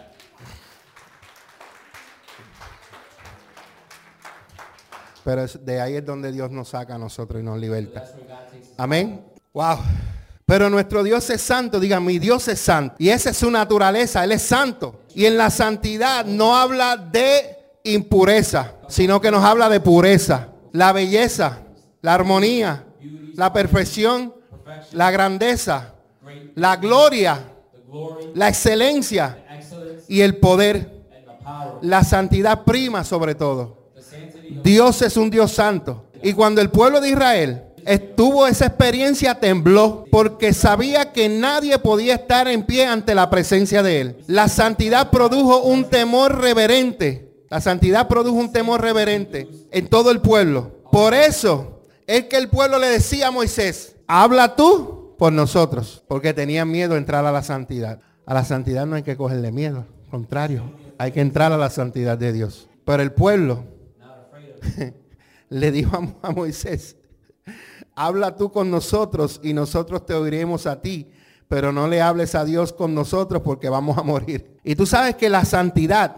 [5.23, 8.05] Pero de ahí es donde Dios nos saca a nosotros y nos liberta.
[8.77, 9.23] Amén.
[9.53, 9.77] Wow.
[10.45, 12.95] Pero nuestro Dios es santo, diga, mi Dios es santo.
[12.97, 15.01] Y esa es su naturaleza, Él es santo.
[15.15, 20.91] Y en la santidad no habla de impureza, sino que nos habla de pureza, la
[20.91, 21.59] belleza,
[22.01, 22.85] la armonía,
[23.35, 24.33] la perfección,
[24.91, 25.93] la grandeza,
[26.55, 27.39] la gloria,
[28.33, 29.45] la excelencia
[30.07, 30.99] y el poder.
[31.81, 33.80] La santidad prima sobre todo.
[34.63, 36.05] Dios es un Dios santo.
[36.21, 42.15] Y cuando el pueblo de Israel estuvo esa experiencia, tembló, porque sabía que nadie podía
[42.15, 44.17] estar en pie ante la presencia de él.
[44.27, 47.31] La santidad produjo un temor reverente.
[47.49, 50.81] La santidad produjo un temor reverente en todo el pueblo.
[50.91, 56.33] Por eso es que el pueblo le decía a Moisés, habla tú por nosotros, porque
[56.33, 57.99] tenían miedo a entrar a la santidad.
[58.25, 60.63] A la santidad no hay que cogerle miedo, contrario,
[60.97, 62.69] hay que entrar a la santidad de Dios.
[62.85, 63.65] Pero el pueblo
[65.49, 66.95] le dijo a Moisés,
[67.95, 71.09] habla tú con nosotros y nosotros te oiremos a ti,
[71.47, 74.57] pero no le hables a Dios con nosotros porque vamos a morir.
[74.63, 76.15] Y tú sabes que la santidad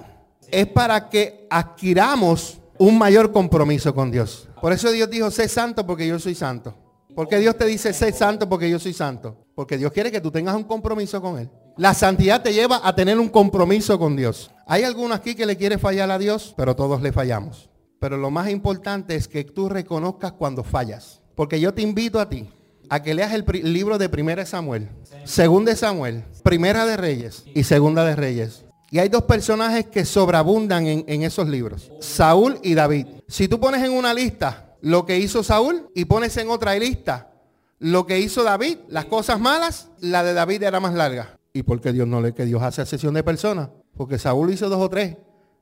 [0.52, 4.48] es para que adquiramos un mayor compromiso con Dios.
[4.62, 6.76] Por eso Dios dijo, sé santo porque yo soy santo.
[7.16, 9.46] porque Dios te dice, sé santo porque yo soy santo?
[9.56, 11.50] Porque Dios quiere que tú tengas un compromiso con Él.
[11.78, 14.52] La santidad te lleva a tener un compromiso con Dios.
[14.68, 17.70] Hay algunos aquí que le quiere fallar a Dios, pero todos le fallamos.
[18.04, 21.22] Pero lo más importante es que tú reconozcas cuando fallas.
[21.36, 22.50] Porque yo te invito a ti
[22.90, 24.90] a que leas el libro de Primera de Samuel,
[25.24, 28.66] Segunda de Samuel, Primera de Reyes y Segunda de Reyes.
[28.92, 33.08] Y hay dos personajes que sobreabundan en, en, esos libros, Saúl y David.
[33.30, 37.32] Si tú pones en una lista lo que hizo Saúl y pones en otra lista
[37.80, 41.40] lo que hizo David, las cosas malas, la de David era más larga.
[41.54, 43.70] ¿Y por qué Dios no le que Dios hace sesión de personas?
[43.96, 45.16] Porque Saúl hizo dos o tres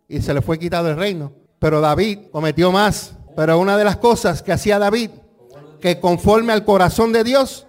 [0.08, 1.34] y se le fue quitado el reino.
[1.62, 3.14] Pero David cometió más.
[3.36, 5.12] Pero una de las cosas que hacía David
[5.80, 7.68] que conforme al corazón de Dios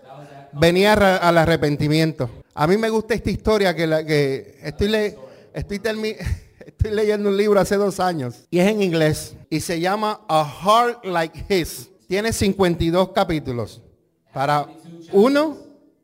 [0.52, 2.30] venía al arrepentimiento.
[2.54, 4.00] A mí me gusta esta historia que, la,
[5.54, 10.44] estoy leyendo un libro hace dos años y es en inglés y se llama A
[10.44, 11.90] Heart Like His.
[12.08, 13.82] Tiene 52 capítulos
[14.32, 14.66] para
[15.12, 15.58] uno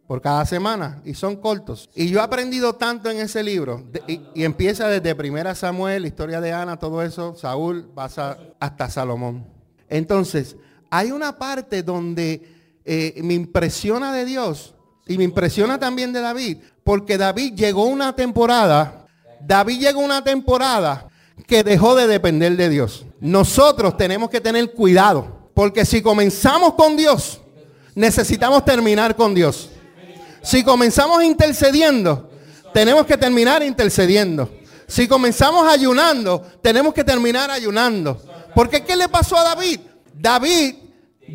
[0.09, 1.91] por cada semana y son cortos.
[1.95, 6.51] Y yo he aprendido tanto en ese libro y, empieza desde Primera Samuel, historia de
[6.51, 9.47] Ana, todo eso, Saúl, pasa hasta Salomón.
[9.87, 10.57] Entonces,
[10.89, 14.75] hay una parte donde eh, me impresiona de Dios
[15.07, 19.07] y me impresiona también de David, porque David llegó una temporada,
[19.43, 21.09] David llegó una temporada
[21.47, 23.05] que dejó de depender de Dios.
[23.21, 27.43] Nosotros tenemos que tener cuidado, porque si comenzamos con Dios,
[27.95, 29.69] necesitamos terminar con Dios.
[30.43, 32.31] Si comenzamos intercediendo,
[32.73, 34.51] tenemos que terminar intercediendo.
[34.87, 38.23] Si comenzamos ayunando, tenemos que terminar ayunando.
[38.55, 39.81] Porque ¿qué le pasó a David?
[40.15, 40.77] David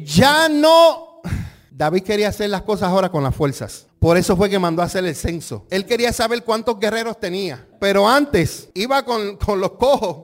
[0.03, 1.21] ya no...
[1.69, 3.87] David quería hacer las cosas ahora con las fuerzas.
[3.99, 5.65] Por eso fue que mandó a hacer el censo.
[5.69, 7.65] Él quería saber cuántos guerreros tenía.
[7.79, 10.17] Pero antes iba con, los cojos,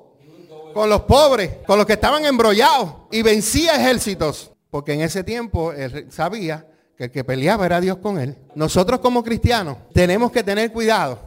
[0.73, 4.51] con los pobres, con los que estaban embrollados y vencía ejércitos.
[4.69, 6.67] Porque en ese tiempo él sabía
[6.99, 8.37] que el que peleaba era Dios con él.
[8.53, 11.19] Nosotros como cristianos tenemos que tener cuidado.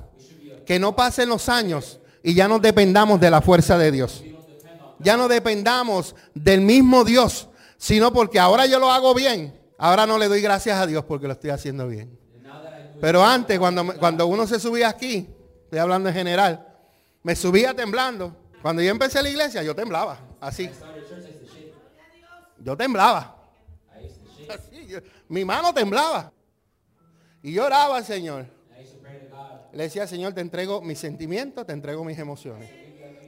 [0.64, 4.22] Que no pasen los años y ya no dependamos de la fuerza de Dios
[5.02, 9.58] ya no dependamos del mismo Dios, sino porque ahora yo lo hago bien.
[9.76, 12.18] Ahora no le doy gracias a Dios porque lo estoy haciendo bien.
[13.00, 15.28] Pero antes, cuando, cuando uno se subía aquí,
[15.64, 16.66] estoy hablando en general,
[17.24, 18.36] me subía temblando.
[18.62, 20.70] Cuando yo empecé la iglesia, yo temblaba, así.
[22.60, 23.41] Yo temblaba.
[25.28, 26.32] mi mano temblaba.
[27.42, 28.46] Y lloraba al Señor.
[29.72, 32.70] Le decía, Señor, te entrego mis sentimientos, te entrego mis emociones.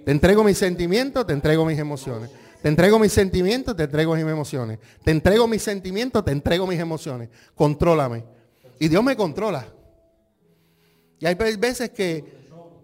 [0.05, 2.31] Te entrego mis sentimientos, te entrego mis emociones.
[2.61, 4.79] Te entrego mis sentimientos, te entrego mis emociones.
[5.03, 7.31] Te entrego mis sentimientos, te entrego mis emociones.
[7.55, 8.25] Contrólame.
[8.79, 9.67] Y Dios me controla.
[11.19, 12.25] Y hay veces que,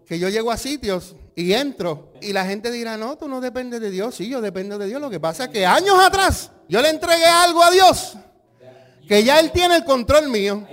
[0.06, 3.80] que yo llego a sitios y entro y la gente dirá, no, tú no dependes
[3.80, 4.14] de Dios.
[4.14, 5.00] Sí, yo dependo de Dios.
[5.00, 8.14] Lo que pasa es que años atrás yo le entregué algo a Dios.
[9.08, 10.66] Que ya Él tiene el control mío.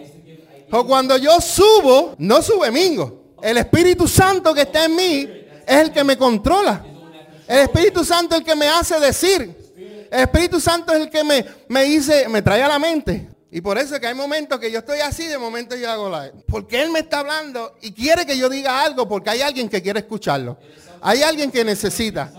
[0.72, 3.36] O cuando yo subo, no sube mingo.
[3.42, 5.30] El Espíritu Santo que está en mí
[5.66, 6.84] es el que me controla.
[7.48, 9.56] El Espíritu Santo es el que me hace decir.
[10.12, 13.30] El Espíritu Santo es el que me, me dice, me trae a la mente.
[13.50, 16.10] Y por eso es que hay momentos que yo estoy así, de momento yo hago
[16.10, 16.32] la...
[16.48, 19.82] Porque Él me está hablando y quiere que yo diga algo porque hay alguien que
[19.82, 20.58] quiere escucharlo.
[21.02, 22.32] Hay alguien que necesita.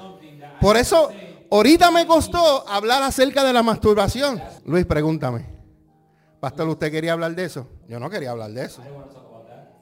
[0.61, 1.11] Por eso,
[1.51, 4.43] ahorita me costó hablar acerca de la masturbación.
[4.67, 5.47] Luis, pregúntame.
[6.41, 7.67] Pastor, ¿usted quería hablar de eso?
[7.89, 8.83] Yo no quería hablar de eso.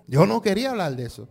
[0.06, 1.28] Yo no quería hablar de eso.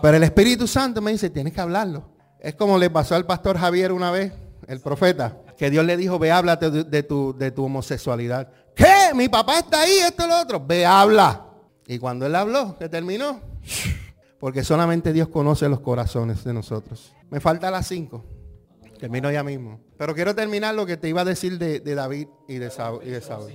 [0.00, 2.10] Pero el Espíritu Santo me dice, tienes que hablarlo.
[2.38, 4.32] Es como le pasó al pastor Javier una vez,
[4.66, 8.48] el profeta, que Dios le dijo, ve, háblate de, tu, de tu homosexualidad.
[9.14, 10.64] Mi papá está ahí, esto lo otro.
[10.64, 11.46] Ve, habla.
[11.86, 13.40] Y cuando él habló, se terminó.
[14.38, 17.12] Porque solamente Dios conoce los corazones de nosotros.
[17.30, 18.24] Me falta las cinco.
[18.98, 19.80] Termino ya mismo.
[19.96, 23.10] Pero quiero terminar lo que te iba a decir de, David y de, Saúl, y
[23.10, 23.52] de Saúl.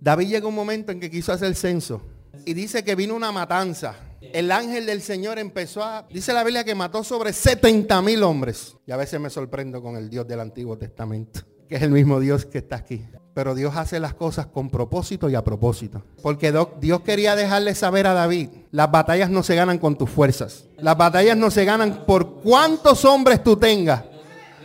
[0.00, 2.02] David llegó un momento en que quiso hacer censo.
[2.44, 6.64] Y dice que vino una matanza el ángel del Señor empezó a, dice la Biblia
[6.64, 8.76] que mató sobre 70 mil hombres.
[8.86, 12.18] Y a veces me sorprendo con el Dios del Antiguo Testamento, que es el mismo
[12.20, 13.04] Dios que está aquí.
[13.38, 16.02] Pero Dios hace las cosas con propósito y a propósito.
[16.22, 20.64] Porque Dios quería dejarle saber a David, las batallas no se ganan con tus fuerzas.
[20.78, 24.02] Las batallas no se ganan por cuántos hombres tú tengas.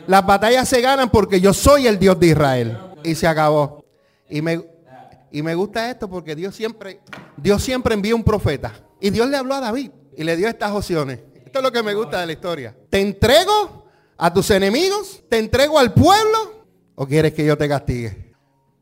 [0.08, 2.80] Las batallas se ganan porque yo soy el Dios de Israel.
[3.04, 3.86] Y se acabó.
[4.28, 4.66] Y me,
[5.32, 7.00] y me gusta esto porque Dios siempre,
[7.38, 8.74] Dios siempre envía un profeta.
[9.00, 11.20] Y Dios le habló a David y le dio estas opciones.
[11.46, 12.76] Esto es lo que me gusta de la historia.
[12.90, 13.86] Te entrego
[14.18, 16.66] a tus enemigos, te entrego al pueblo
[16.96, 18.23] o quieres que yo te castigue.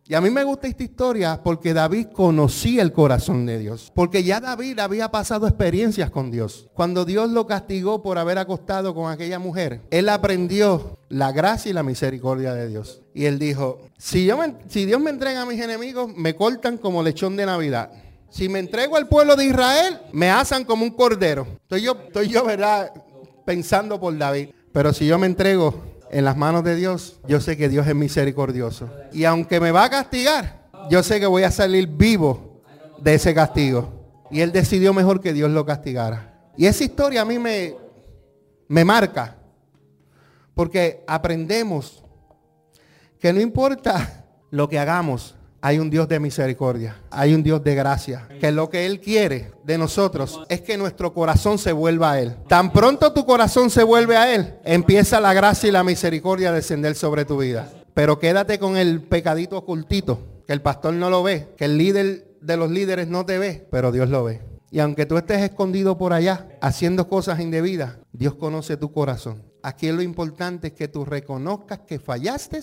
[0.07, 3.91] Y a mí me gusta esta historia porque David conocía el corazón de Dios.
[3.95, 6.67] Porque ya David había pasado experiencias con Dios.
[6.73, 11.73] Cuando Dios lo castigó por haber acostado con aquella mujer, él aprendió la gracia y
[11.73, 13.01] la misericordia de Dios.
[13.13, 17.45] Y él dijo, si, Dios me entrega a mis enemigos, me cortan como lechón de
[17.45, 17.91] Navidad.
[18.29, 21.47] Si me entrego al pueblo de Israel, me asan como un cordero.
[21.61, 22.91] Estoy yo, estoy yo, ¿verdad?
[23.45, 24.49] Pensando por David.
[24.73, 27.95] Pero si yo me entrego en las manos de Dios, yo sé que Dios es
[27.95, 28.89] misericordioso.
[29.13, 32.61] Y aunque me va a castigar, yo sé que voy a salir vivo
[32.99, 34.25] de ese castigo.
[34.29, 36.51] Y él decidió mejor que Dios lo castigara.
[36.57, 37.75] Y esa historia a mí me,
[38.67, 39.37] me marca.
[40.53, 42.03] Porque aprendemos
[43.17, 47.75] que no importa lo que hagamos, hay un Dios de misericordia, hay un Dios de
[47.75, 52.19] gracia, que lo que Él quiere de nosotros es que nuestro corazón se vuelva a
[52.19, 52.35] Él.
[52.47, 56.53] Tan pronto tu corazón se vuelve a Él, empieza la gracia y la misericordia a
[56.53, 57.71] descender sobre tu vida.
[57.93, 62.37] Pero quédate con el pecadito ocultito, que el pastor no lo ve, que el líder
[62.41, 64.41] de los líderes no te ve, pero Dios lo ve.
[64.71, 69.43] Y aunque tú estés escondido por allá haciendo cosas indebidas, Dios conoce tu corazón.
[69.61, 72.61] Aquí lo importante es que tú reconozcas que fallaste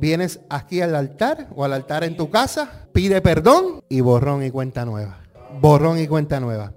[0.00, 4.50] Vienes aquí al altar o al altar en tu casa, pide perdón y borrón y
[4.50, 5.20] cuenta nueva.
[5.60, 6.72] Borrón y cuenta nueva.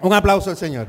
[0.00, 0.86] Un aplauso al Señor.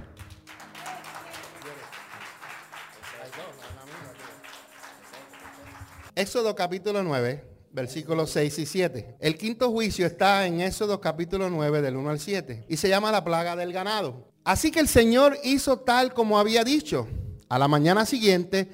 [6.13, 9.15] Éxodo capítulo 9, versículos 6 y 7.
[9.19, 13.11] El quinto juicio está en Éxodo capítulo 9 del 1 al 7 y se llama
[13.11, 14.29] la plaga del ganado.
[14.43, 17.07] Así que el Señor hizo tal como había dicho.
[17.49, 18.69] A la mañana siguiente,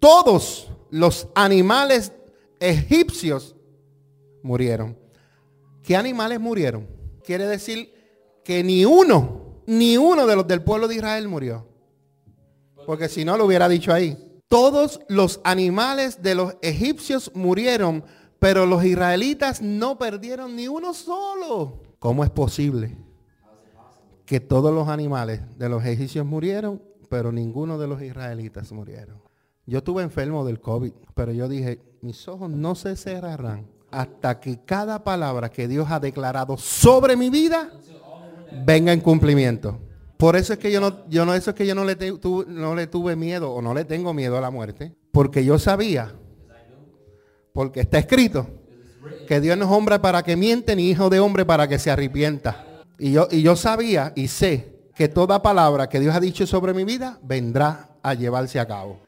[0.00, 2.12] todos los animales
[2.60, 3.56] egipcios
[4.42, 4.96] murieron.
[5.82, 6.86] ¿Qué animales murieron?
[7.24, 7.94] Quiere decir
[8.44, 11.66] que ni uno, ni uno de los del pueblo de Israel murió.
[12.86, 14.16] Porque si no lo hubiera dicho ahí.
[14.48, 18.02] Todos los animales de los egipcios murieron,
[18.38, 21.82] pero los israelitas no perdieron ni uno solo.
[21.98, 22.96] ¿Cómo es posible
[24.24, 29.27] que todos los animales de los egipcios murieron, pero ninguno de los israelitas murieron?
[29.68, 34.64] Yo estuve enfermo del COVID, pero yo dije, mis ojos no se cerrarán hasta que
[34.64, 37.70] cada palabra que Dios ha declarado sobre mi vida
[38.64, 39.78] venga en cumplimiento.
[40.16, 41.98] Por eso es que yo no, yo no, eso es que yo no le,
[42.46, 46.14] no le tuve miedo o no le tengo miedo a la muerte, porque yo sabía,
[47.52, 48.46] porque está escrito,
[49.26, 51.90] que Dios no es hombre para que miente ni hijo de hombre para que se
[51.90, 52.64] arrepienta.
[52.98, 56.72] Y yo, y yo sabía y sé que toda palabra que Dios ha dicho sobre
[56.72, 59.07] mi vida vendrá a llevarse a cabo.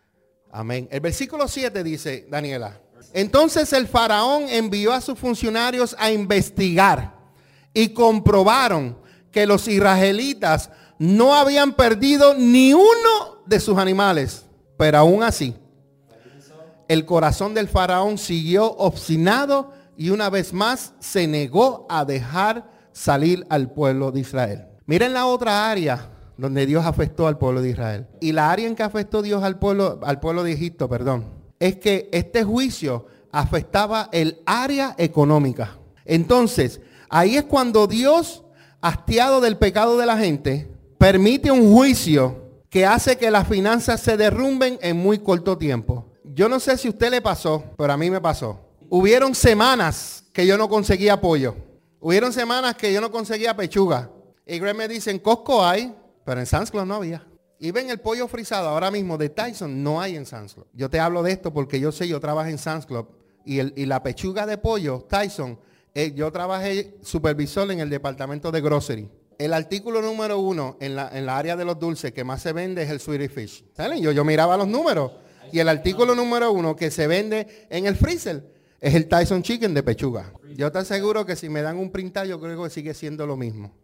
[0.53, 0.89] Amén.
[0.91, 2.81] El versículo 7 dice, Daniela,
[3.13, 7.15] entonces el faraón envió a sus funcionarios a investigar
[7.73, 8.99] y comprobaron
[9.31, 14.45] que los israelitas no habían perdido ni uno de sus animales.
[14.77, 15.55] Pero aún así,
[16.89, 23.47] el corazón del faraón siguió obstinado y una vez más se negó a dejar salir
[23.51, 24.67] al pueblo de Israel.
[24.87, 26.09] Miren la otra área
[26.41, 28.07] donde Dios afectó al pueblo de Israel.
[28.19, 31.27] Y la área en que afectó Dios al pueblo, al pueblo de Egipto, perdón,
[31.59, 35.77] es que este juicio afectaba el área económica.
[36.07, 36.81] Entonces,
[37.11, 38.43] ahí es cuando Dios,
[38.81, 44.17] hastiado del pecado de la gente, permite un juicio que hace que las finanzas se
[44.17, 46.07] derrumben en muy corto tiempo.
[46.25, 48.59] Yo no sé si a usted le pasó, pero a mí me pasó.
[48.89, 51.55] Hubieron semanas que yo no conseguía apoyo.
[52.01, 54.11] Hubieron semanas que yo no conseguía pechuga.
[54.47, 55.95] Y Greg me dice, en Costco hay,
[56.31, 57.27] pero en Sam's no había.
[57.59, 61.01] Y ven el pollo frisado ahora mismo de Tyson, no hay en Sam's Yo te
[61.01, 62.87] hablo de esto porque yo sé, yo trabajo en Sam's
[63.45, 65.59] y, el, y la pechuga de pollo Tyson,
[65.93, 69.09] eh, yo trabajé supervisor en el departamento de grocery.
[69.39, 72.53] El artículo número uno en la, en la área de los dulces que más se
[72.53, 73.65] vende es el Sweetie Fish.
[73.77, 74.01] ¿Saben?
[74.01, 75.11] Yo, yo miraba los números
[75.51, 79.75] y el artículo número uno que se vende en el freezer es el Tyson Chicken
[79.75, 80.33] de pechuga.
[80.55, 83.37] Yo te aseguro que si me dan un printar, yo creo que sigue siendo lo
[83.37, 83.75] mismo.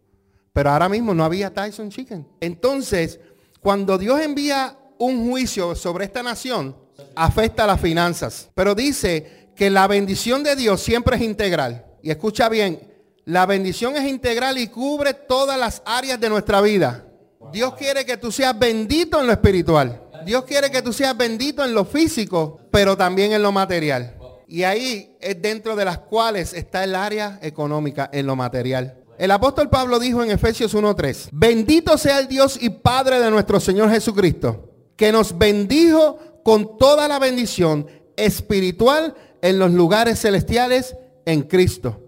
[0.53, 2.27] Pero ahora mismo no había Tyson Chicken.
[2.39, 3.19] Entonces,
[3.59, 6.75] cuando Dios envía un juicio sobre esta nación,
[7.15, 8.49] afecta las finanzas.
[8.55, 11.85] Pero dice que la bendición de Dios siempre es integral.
[12.01, 12.79] Y escucha bien,
[13.25, 17.05] la bendición es integral y cubre todas las áreas de nuestra vida.
[17.51, 20.01] Dios quiere que tú seas bendito en lo espiritual.
[20.25, 24.17] Dios quiere que tú seas bendito en lo físico, pero también en lo material.
[24.47, 29.03] Y ahí es dentro de las cuales está el área económica en lo material.
[29.17, 33.59] El apóstol Pablo dijo en Efesios 1.3, bendito sea el Dios y Padre de nuestro
[33.59, 40.95] Señor Jesucristo, que nos bendijo con toda la bendición espiritual en los lugares celestiales
[41.25, 42.03] en Cristo.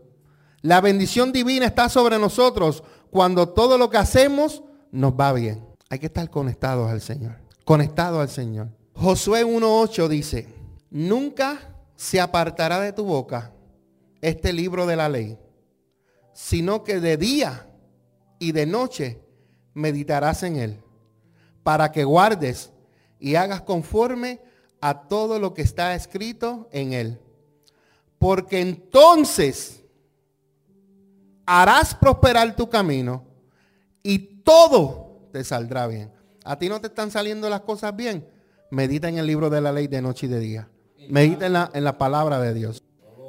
[0.62, 5.66] La bendición divina está sobre nosotros cuando todo lo que hacemos nos va bien.
[5.90, 7.38] Hay que estar conectados al Señor.
[7.66, 8.70] Conectados al Señor.
[8.94, 10.48] Josué 1.8 dice,
[10.92, 11.60] nunca
[11.96, 13.52] se apartará de tu boca
[14.22, 15.38] este libro de la ley,
[16.40, 17.68] sino que de día
[18.40, 19.22] y de noche
[19.74, 20.80] meditarás en él,
[21.64, 22.72] para que guardes
[23.20, 24.40] y hagas conforme
[24.80, 27.20] a todo lo que está escrito en él.
[28.18, 29.84] Porque entonces
[31.46, 33.26] harás prosperar tu camino
[34.02, 36.10] y todo te saldrá bien.
[36.46, 38.26] A ti no te están saliendo las cosas bien.
[38.72, 40.70] Medita en el libro de la ley de noche y de día.
[41.10, 42.82] Medita en la, en la palabra de Dios.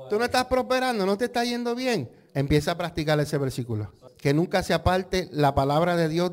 [0.08, 2.19] Tú no estás prosperando, no te está yendo bien.
[2.34, 3.92] Empieza a practicar ese versículo.
[4.18, 6.32] Que nunca se aparte la palabra de Dios,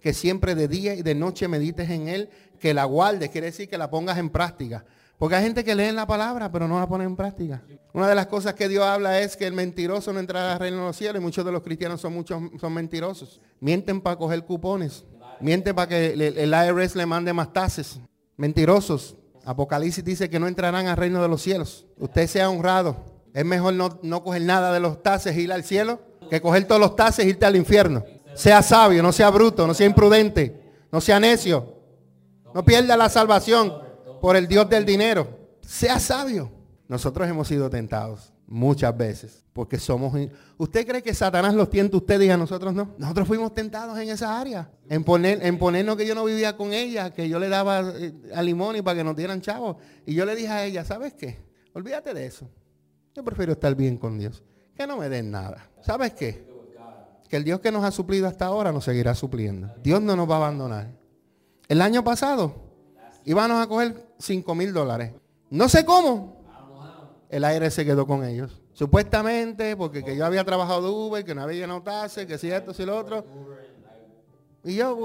[0.00, 3.68] que siempre de día y de noche medites en él, que la guardes, quiere decir
[3.68, 4.84] que la pongas en práctica.
[5.20, 7.62] Porque hay gente que lee la palabra, pero no la pone en práctica.
[7.92, 10.78] Una de las cosas que Dios habla es que el mentiroso no entrará al reino
[10.78, 13.38] de los cielos y muchos de los cristianos son muchos son mentirosos.
[13.60, 15.04] Mienten para coger cupones.
[15.40, 18.00] Mienten para que el IRS le mande más tases.
[18.38, 19.14] Mentirosos.
[19.44, 21.86] Apocalipsis dice que no entrarán al reino de los cielos.
[21.98, 22.96] Usted sea honrado.
[23.32, 26.64] Es mejor no, no coger nada de los tases e ir al cielo que coger
[26.64, 28.04] todos los tases e irte al infierno.
[28.34, 31.76] Sea sabio, no sea bruto, no sea imprudente, no sea necio.
[32.54, 33.72] No pierda la salvación
[34.20, 35.38] por el Dios del dinero.
[35.60, 36.50] Sea sabio.
[36.88, 40.14] Nosotros hemos sido tentados muchas veces porque somos...
[40.58, 42.94] ¿Usted cree que Satanás los tienta a ustedes y a nosotros no?
[42.98, 44.70] Nosotros fuimos tentados en esa área.
[44.88, 48.14] En, poner, en ponernos que yo no vivía con ella, que yo le daba eh,
[48.34, 49.76] a limón y para que nos dieran chavos.
[50.06, 51.38] Y yo le dije a ella, ¿sabes qué?
[51.74, 52.48] Olvídate de eso.
[53.14, 54.42] Yo prefiero estar bien con Dios.
[54.76, 55.68] Que no me den nada.
[55.82, 56.48] ¿Sabes qué?
[57.28, 59.72] Que el Dios que nos ha suplido hasta ahora nos seguirá supliendo.
[59.82, 60.88] Dios no nos va a abandonar.
[61.68, 62.54] El año pasado
[63.24, 65.12] íbamos a coger 5 mil dólares.
[65.50, 66.40] No sé cómo.
[67.28, 68.60] El aire se quedó con ellos.
[68.72, 71.84] Supuestamente, porque que yo había trabajado de Uber, que no había llenado
[72.26, 73.24] que si esto, si lo otro.
[74.64, 74.98] Y yo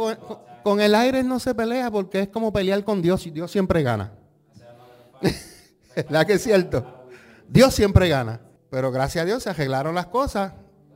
[0.63, 3.83] con, el aire no se pelea porque es como pelear con Dios y Dios siempre
[3.83, 4.11] gana.
[5.95, 6.94] ¿Verdad que es cierto?
[7.47, 8.41] Dios siempre gana.
[8.69, 10.53] Pero gracias a Dios se arreglaron las cosas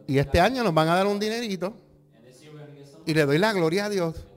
[0.07, 1.73] y este año nos van a dar un dinerito.
[3.05, 4.27] Y le doy la gloria a Dios.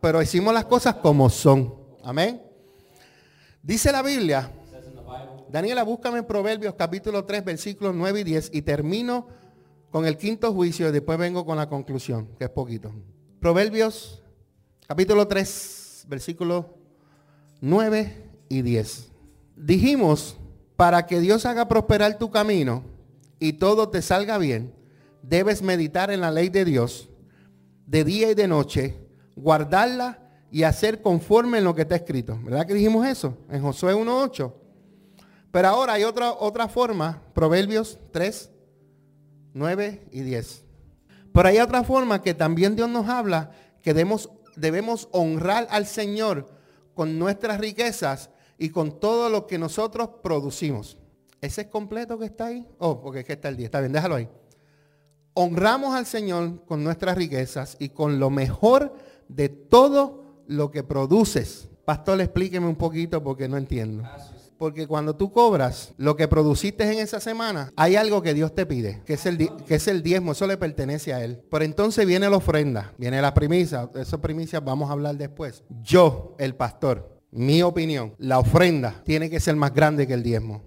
[0.00, 1.74] Pero hicimos las cosas como son.
[2.04, 2.42] Amén.
[3.62, 4.50] Dice la Biblia,
[5.48, 9.28] Daniela, búscame en Proverbios capítulo 3, versículos 9 y 10 y termino
[9.90, 12.92] con el quinto juicio y después vengo con la conclusión, que es poquito.
[13.38, 14.22] Proverbios
[14.88, 16.66] capítulo 3, versículos
[17.60, 19.12] 9 y 10.
[19.54, 20.36] Dijimos,
[20.82, 22.82] para que Dios haga prosperar tu camino
[23.38, 24.74] y todo te salga bien,
[25.22, 27.08] debes meditar en la ley de Dios
[27.86, 28.98] de día y de noche,
[29.36, 30.18] guardarla
[30.50, 32.36] y hacer conforme en lo que está escrito.
[32.42, 33.38] ¿Verdad que dijimos eso?
[33.48, 34.52] En Josué 1.8.
[35.52, 38.50] Pero ahora hay otra, otra forma, Proverbios 3,
[39.54, 40.64] 9 y 10.
[41.32, 43.52] Pero hay otra forma que también Dios nos habla
[43.84, 46.48] que debemos, debemos honrar al Señor
[46.96, 48.30] con nuestras riquezas
[48.62, 50.96] y con todo lo que nosotros producimos.
[51.40, 52.64] ¿Ese es completo que está ahí?
[52.78, 53.64] Oh, porque es que está el 10.
[53.64, 54.28] Está bien, déjalo ahí.
[55.34, 58.94] Honramos al Señor con nuestras riquezas y con lo mejor
[59.26, 61.70] de todo lo que produces.
[61.84, 64.04] Pastor, explíqueme un poquito porque no entiendo.
[64.58, 68.64] Porque cuando tú cobras lo que produciste en esa semana, hay algo que Dios te
[68.64, 71.42] pide, que es el, que es el diezmo, eso le pertenece a Él.
[71.50, 75.64] Pero entonces viene la ofrenda, viene la primicia, esas primicias vamos a hablar después.
[75.82, 80.60] Yo, el pastor, mi opinión, la ofrenda tiene que ser más grande que el diezmo.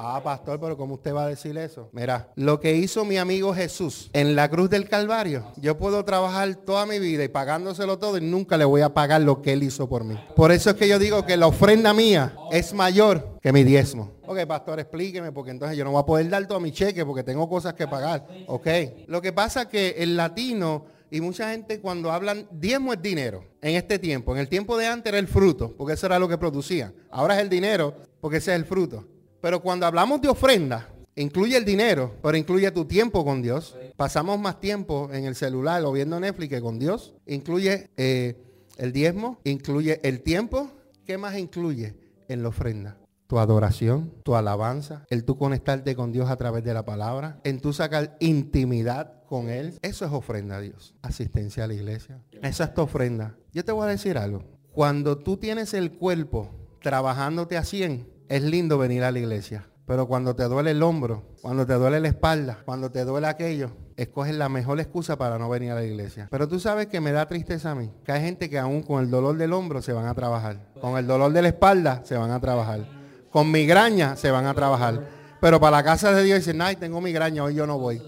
[0.00, 1.88] Ah, pastor, pero ¿cómo usted va a decir eso?
[1.92, 6.54] Mira, lo que hizo mi amigo Jesús en la cruz del Calvario, yo puedo trabajar
[6.54, 9.64] toda mi vida y pagándoselo todo y nunca le voy a pagar lo que él
[9.64, 10.16] hizo por mí.
[10.36, 14.12] Por eso es que yo digo que la ofrenda mía es mayor que mi diezmo.
[14.24, 17.24] Ok, pastor, explíqueme, porque entonces yo no voy a poder dar todo mi cheque porque
[17.24, 18.24] tengo cosas que pagar.
[18.46, 18.68] Ok.
[19.08, 23.44] Lo que pasa es que el latino y mucha gente cuando hablan, diezmo es dinero
[23.62, 24.34] en este tiempo.
[24.34, 26.94] En el tiempo de antes era el fruto, porque eso era lo que producían.
[27.10, 29.06] Ahora es el dinero, porque ese es el fruto.
[29.40, 33.76] Pero cuando hablamos de ofrenda, incluye el dinero, pero incluye tu tiempo con Dios.
[33.96, 37.14] Pasamos más tiempo en el celular o viendo Netflix que con Dios.
[37.26, 38.36] Incluye eh,
[38.76, 40.70] el diezmo, incluye el tiempo.
[41.06, 41.94] ¿Qué más incluye
[42.28, 42.98] en la ofrenda?
[43.28, 47.60] Tu adoración, tu alabanza, el tú conectarte con Dios a través de la palabra, en
[47.60, 49.78] tú sacar intimidad con Él.
[49.82, 50.94] Eso es ofrenda a Dios.
[51.02, 52.22] Asistencia a la iglesia.
[52.42, 53.36] Esa es tu ofrenda.
[53.52, 54.44] Yo te voy a decir algo.
[54.72, 56.48] Cuando tú tienes el cuerpo
[56.80, 59.68] trabajándote a 100, es lindo venir a la iglesia.
[59.84, 63.72] Pero cuando te duele el hombro, cuando te duele la espalda, cuando te duele aquello,
[63.96, 66.28] escoges la mejor excusa para no venir a la iglesia.
[66.30, 69.02] Pero tú sabes que me da tristeza a mí, que hay gente que aún con
[69.02, 70.72] el dolor del hombro se van a trabajar.
[70.80, 72.97] Con el dolor de la espalda se van a trabajar.
[73.30, 75.08] Con migraña se van a trabajar.
[75.40, 78.02] Pero para la casa de Dios dicen, ay, tengo migraña, hoy yo no voy.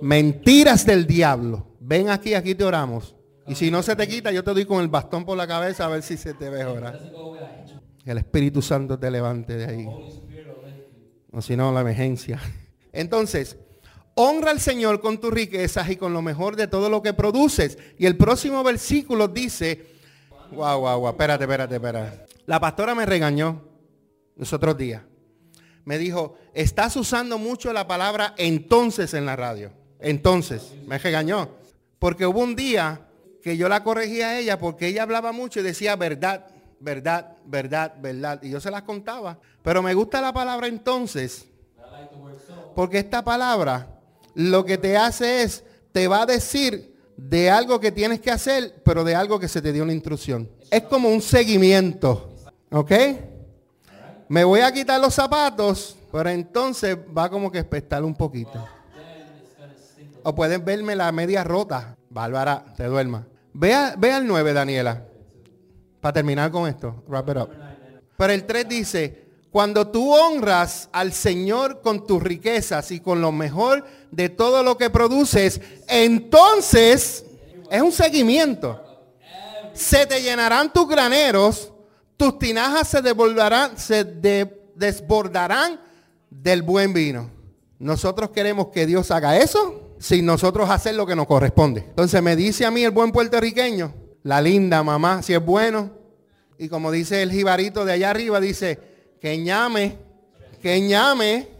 [0.00, 1.66] Mentiras del diablo.
[1.80, 3.14] Ven aquí, aquí te oramos.
[3.46, 5.84] Y si no se te quita, yo te doy con el bastón por la cabeza
[5.84, 6.98] a ver si se te mejora.
[8.02, 9.86] Que el Espíritu Santo te levante de ahí
[11.34, 12.40] o si no, la emergencia.
[12.92, 13.56] Entonces,
[14.14, 17.76] honra al Señor con tus riquezas y con lo mejor de todo lo que produces.
[17.98, 19.86] Y el próximo versículo dice,
[20.52, 22.26] guau, guau, guau, espérate, espérate, espérate.
[22.46, 23.62] La pastora me regañó
[24.36, 25.02] los otros días.
[25.84, 29.72] Me dijo, estás usando mucho la palabra entonces en la radio.
[30.00, 31.50] Entonces, me regañó.
[31.98, 33.08] Porque hubo un día
[33.42, 36.46] que yo la corregí a ella porque ella hablaba mucho y decía verdad
[36.84, 38.40] verdad, verdad, verdad.
[38.42, 39.38] Y yo se las contaba.
[39.62, 41.46] Pero me gusta la palabra entonces.
[42.74, 44.00] Porque esta palabra
[44.34, 48.82] lo que te hace es, te va a decir de algo que tienes que hacer,
[48.84, 50.50] pero de algo que se te dio una instrucción.
[50.70, 52.30] Es como un seguimiento.
[52.70, 52.92] ¿Ok?
[54.28, 58.64] Me voy a quitar los zapatos, pero entonces va como que espestar un poquito.
[60.22, 61.96] O pueden verme la media rota.
[62.08, 63.26] Bárbara, te duerma.
[63.52, 65.04] Ve, ve al 9, Daniela.
[66.00, 67.50] Para terminar con esto, wrap it up.
[68.16, 73.32] Pero el 3 dice, cuando tú honras al Señor con tus riquezas y con lo
[73.32, 77.24] mejor de todo lo que produces, entonces
[77.70, 78.80] es un seguimiento.
[79.72, 81.72] Se te llenarán tus graneros,
[82.24, 84.02] tus tinajas se desbordarán, se
[84.74, 85.78] desbordarán
[86.30, 87.30] del buen vino.
[87.78, 91.80] Nosotros queremos que Dios haga eso sin nosotros hacer lo que nos corresponde.
[91.80, 95.90] Entonces me dice a mí el buen puertorriqueño, la linda mamá, si es bueno.
[96.56, 98.80] Y como dice el jibarito de allá arriba, dice,
[99.20, 99.98] que ñame,
[100.62, 101.50] que ñame,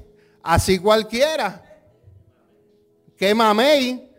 [0.43, 1.63] así cualquiera.
[3.19, 4.11] Que mamey,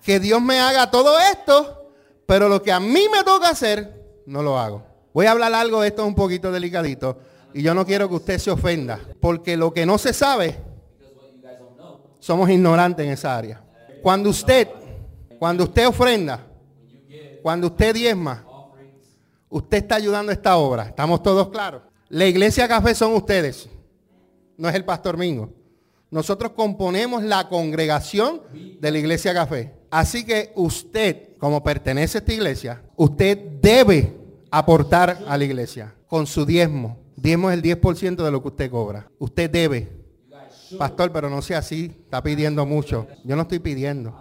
[0.00, 1.90] que Dios me haga todo esto,
[2.24, 4.91] pero lo que a mí me toca hacer, no lo hago.
[5.12, 7.18] Voy a hablar algo de esto un poquito delicadito.
[7.54, 10.58] Y yo no quiero que usted se ofenda, porque lo que no se sabe,
[12.18, 13.62] somos ignorantes en esa área.
[14.02, 14.68] Cuando usted,
[15.38, 16.46] cuando usted ofrenda,
[17.42, 18.44] cuando usted diezma,
[19.50, 20.84] usted está ayudando a esta obra.
[20.84, 21.82] ¿Estamos todos claros?
[22.08, 23.68] La iglesia café son ustedes.
[24.56, 25.52] No es el pastor Mingo.
[26.10, 29.74] Nosotros componemos la congregación de la iglesia café.
[29.90, 34.21] Así que usted, como pertenece a esta iglesia, usted debe
[34.52, 36.98] aportar a la iglesia con su diezmo.
[37.16, 39.10] Diezmo es el 10% de lo que usted cobra.
[39.18, 39.90] Usted debe.
[40.78, 41.90] Pastor, pero no sea así.
[42.04, 43.06] Está pidiendo mucho.
[43.24, 44.14] Yo no estoy pidiendo.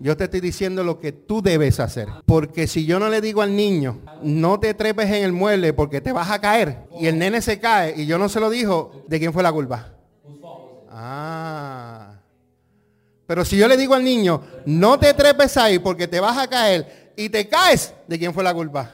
[0.00, 2.08] Yo te estoy diciendo lo que tú debes hacer.
[2.26, 6.00] Porque si yo no le digo al niño, no te trepes en el mueble porque
[6.00, 6.88] te vas a caer.
[6.98, 9.52] Y el nene se cae y yo no se lo dijo, ¿de quién fue la
[9.52, 9.92] culpa?
[10.90, 12.14] Ah.
[13.26, 16.48] Pero si yo le digo al niño, no te trepes ahí porque te vas a
[16.48, 18.90] caer y te caes, ¿de quién fue la culpa?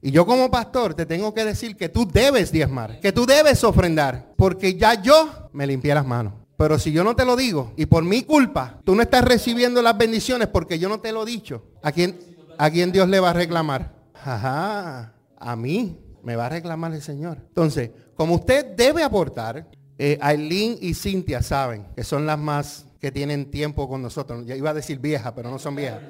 [0.00, 3.64] Y yo como pastor te tengo que decir que tú debes diezmar, que tú debes
[3.64, 6.34] ofrendar, porque ya yo me limpié las manos.
[6.56, 9.80] Pero si yo no te lo digo y por mi culpa tú no estás recibiendo
[9.80, 12.18] las bendiciones porque yo no te lo he dicho, ¿a quién,
[12.58, 13.94] a quién Dios le va a reclamar?
[14.14, 17.38] Ajá, a mí me va a reclamar el Señor.
[17.48, 19.68] Entonces, como usted debe aportar,
[19.98, 24.44] eh, Aileen y Cintia saben que son las más que tienen tiempo con nosotros.
[24.44, 26.00] Ya iba a decir vieja, pero no son viejas.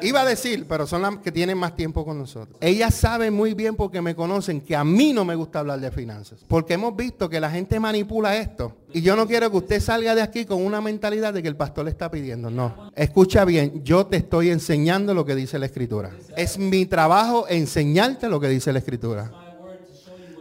[0.00, 2.56] Iba a decir, pero son las que tienen más tiempo con nosotros.
[2.60, 5.90] Ellas saben muy bien porque me conocen que a mí no me gusta hablar de
[5.90, 6.40] finanzas.
[6.48, 8.76] Porque hemos visto que la gente manipula esto.
[8.92, 11.56] Y yo no quiero que usted salga de aquí con una mentalidad de que el
[11.56, 12.50] pastor le está pidiendo.
[12.50, 12.90] No.
[12.94, 16.10] Escucha bien, yo te estoy enseñando lo que dice la escritura.
[16.36, 19.30] Es mi trabajo enseñarte lo que dice la escritura.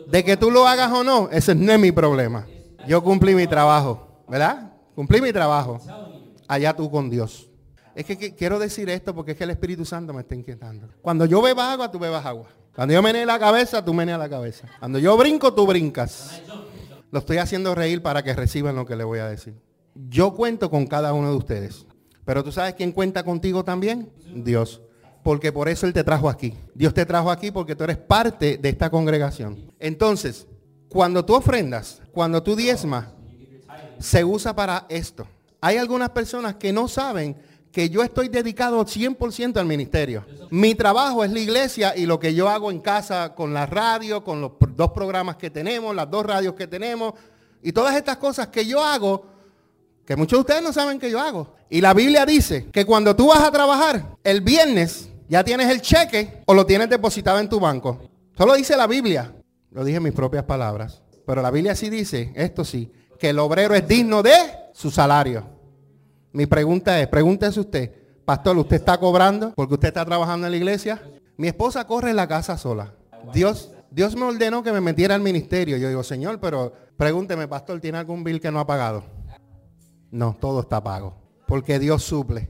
[0.07, 2.45] De que tú lo hagas o no, ese no es mi problema.
[2.87, 4.73] Yo cumplí mi trabajo, ¿verdad?
[4.95, 5.79] Cumplí mi trabajo.
[6.47, 7.50] Allá tú con Dios.
[7.95, 10.87] Es que, quiero decir esto porque es que el Espíritu Santo me está inquietando.
[11.01, 12.47] Cuando yo beba agua, tú bebas agua.
[12.75, 14.67] Cuando yo menee la cabeza, tú meneas la cabeza.
[14.79, 16.41] Cuando yo brinco, tú brincas.
[17.11, 19.55] Lo estoy haciendo reír para que reciban lo que le voy a decir.
[19.93, 21.85] Yo cuento con cada uno de ustedes.
[22.23, 24.09] Pero tú sabes quién cuenta contigo también?
[24.33, 24.81] Dios.
[25.23, 26.53] Porque por eso Él te trajo aquí.
[26.73, 29.71] Dios te trajo aquí porque tú eres parte de esta congregación.
[29.79, 30.47] Entonces,
[30.87, 33.07] cuando tú ofrendas, cuando tú diezmas,
[33.99, 35.27] se usa para esto.
[35.59, 37.35] Hay algunas personas que no saben
[37.71, 40.25] que yo estoy dedicado 100% al ministerio.
[40.49, 44.23] Mi trabajo es la iglesia y lo que yo hago en casa con la radio,
[44.23, 47.13] con los dos programas que tenemos, las dos radios que tenemos
[47.61, 49.25] y todas estas cosas que yo hago,
[50.05, 51.55] que muchos de ustedes no saben que yo hago.
[51.69, 55.81] Y la Biblia dice que cuando tú vas a trabajar, el viernes ya tienes el
[55.81, 58.01] cheque o lo tienes depositado en tu banco.
[58.37, 59.33] Solo dice la Biblia.
[59.69, 61.01] Lo dije en mis propias palabras.
[61.25, 64.35] Pero la Biblia sí dice, esto sí, que el obrero es digno de
[64.73, 65.60] su salario.
[66.33, 67.91] Mi pregunta es, pregúntese usted,
[68.23, 71.01] pastor, ¿usted está cobrando porque usted está trabajando en la iglesia?
[71.37, 72.93] Mi esposa corre en la casa sola.
[73.33, 75.77] Dios, Dios me ordenó que me metiera al ministerio.
[75.77, 79.03] Yo digo, Señor, pero pregúnteme, pastor, ¿tiene algún bill que no ha pagado?
[80.11, 81.17] No, todo está pago.
[81.47, 82.49] Porque Dios suple.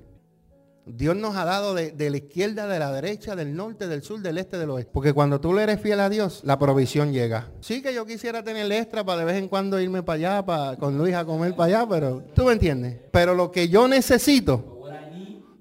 [0.86, 4.38] Dios nos ha dado de, la izquierda, de la derecha, del norte, del sur, del
[4.38, 4.92] este, del oeste.
[4.92, 7.52] Porque cuando tú le eres fiel a Dios, la provisión llega.
[7.62, 10.78] Sí que yo quisiera tener extra para de vez en cuando irme para allá, para,
[10.78, 12.98] con Luis a comer para allá, pero tú me entiendes.
[13.12, 14.82] Pero lo que yo necesito,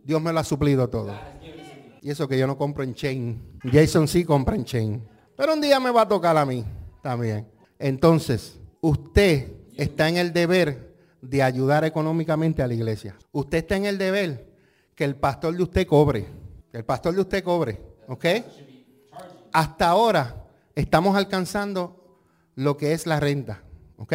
[0.03, 1.15] Dios me lo ha suplido todo.
[2.03, 3.59] Y eso que yo no compro en chain.
[3.71, 5.03] Jason sí compra en chain.
[5.37, 6.65] Pero un día me va a tocar a mí
[7.03, 7.47] también.
[7.79, 13.17] Entonces, usted está en el deber de ayudar económicamente a la iglesia.
[13.33, 14.50] Usted está en el deber
[15.01, 16.27] que el pastor de usted cobre.
[16.71, 17.81] Que el pastor de usted cobre.
[18.07, 18.27] ¿Ok?
[19.51, 20.45] Hasta ahora
[20.75, 22.21] estamos alcanzando
[22.55, 23.63] lo que es la renta.
[23.97, 24.13] ¿Ok?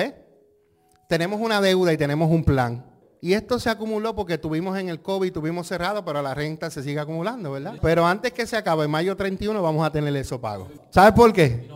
[1.09, 2.86] Tenemos una deuda y tenemos un plan.
[3.19, 6.83] Y esto se acumuló porque tuvimos en el COVID, tuvimos cerrado, pero la renta se
[6.83, 7.79] sigue acumulando, ¿verdad?
[7.81, 10.67] Pero antes que se acabe, en mayo 31, vamos a tener eso pago.
[10.91, 11.67] ¿Sabe por qué?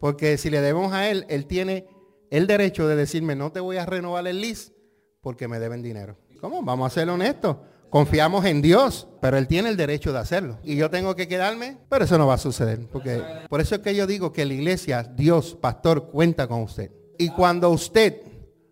[0.00, 1.86] Porque si le debemos a él, él tiene
[2.30, 4.72] el derecho de decirme, no te voy a renovar el lease
[5.20, 6.16] porque me deben dinero.
[6.40, 6.62] ¿Cómo?
[6.62, 7.58] Vamos a ser honestos.
[7.90, 10.58] Confiamos en Dios, pero Él tiene el derecho de hacerlo.
[10.62, 12.86] Y yo tengo que quedarme, pero eso no va a suceder.
[12.92, 16.90] Porque por eso es que yo digo que la iglesia, Dios, pastor, cuenta con usted.
[17.16, 18.20] Y cuando usted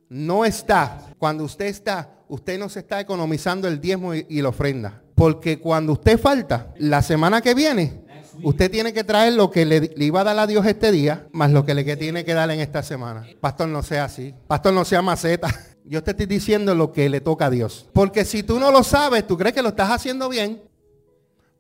[0.09, 5.03] no está, cuando usted está, usted no se está economizando el diezmo y, la ofrenda.
[5.14, 8.05] Porque cuando usted falta, la semana que viene,
[8.43, 11.27] usted tiene que traer lo que le, le, iba a dar a Dios este día,
[11.33, 13.27] más lo que le tiene que dar en esta semana.
[13.41, 14.35] Pastor, no sea así.
[14.47, 15.49] Pastor, no sea maceta.
[15.89, 17.89] Yo te estoy diciendo lo que le toca a Dios.
[17.93, 20.61] Porque si tú no lo sabes, tú crees que lo estás haciendo bien.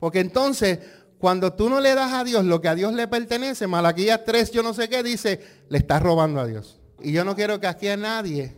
[0.00, 0.80] Porque entonces,
[1.18, 4.50] cuando tú no le das a Dios lo que a Dios le pertenece, Malaquías 3,
[4.50, 6.80] yo no sé qué, dice, le estás robando a Dios.
[7.00, 8.56] Y yo no quiero que aquí a nadie,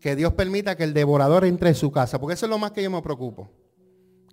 [0.00, 2.20] que Dios permita que el devorador entre en su casa.
[2.20, 3.48] Porque eso es lo más que yo me preocupo.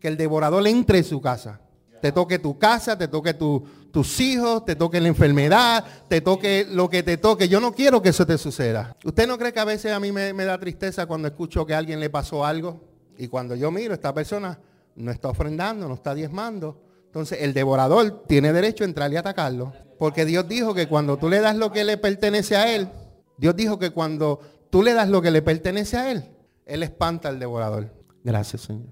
[0.01, 1.61] Que el devorador entre en su casa
[2.03, 6.89] te toque tu casa, te toque tus hijos, te toque la enfermedad, te toque lo
[6.89, 7.47] que te toque.
[7.47, 8.97] Yo no quiero que eso te suceda.
[9.05, 11.77] ¿Usted no cree que a veces a mí me, da tristeza cuando escucho que a
[11.77, 12.81] alguien le pasó algo?
[13.17, 14.59] Y cuando yo miro, esta persona
[14.97, 16.77] no está ofrendando, no está diezmando.
[17.05, 19.71] Entonces el devorador tiene derecho a entrar y atacarlo.
[19.97, 22.89] Porque Dios dijo que cuando tú le das lo que le pertenece a él,
[23.37, 26.25] Dios dijo que cuando tú le das lo que le pertenece a él,
[26.65, 27.93] él espanta al devorador.
[28.25, 28.89] Gracias, Señor.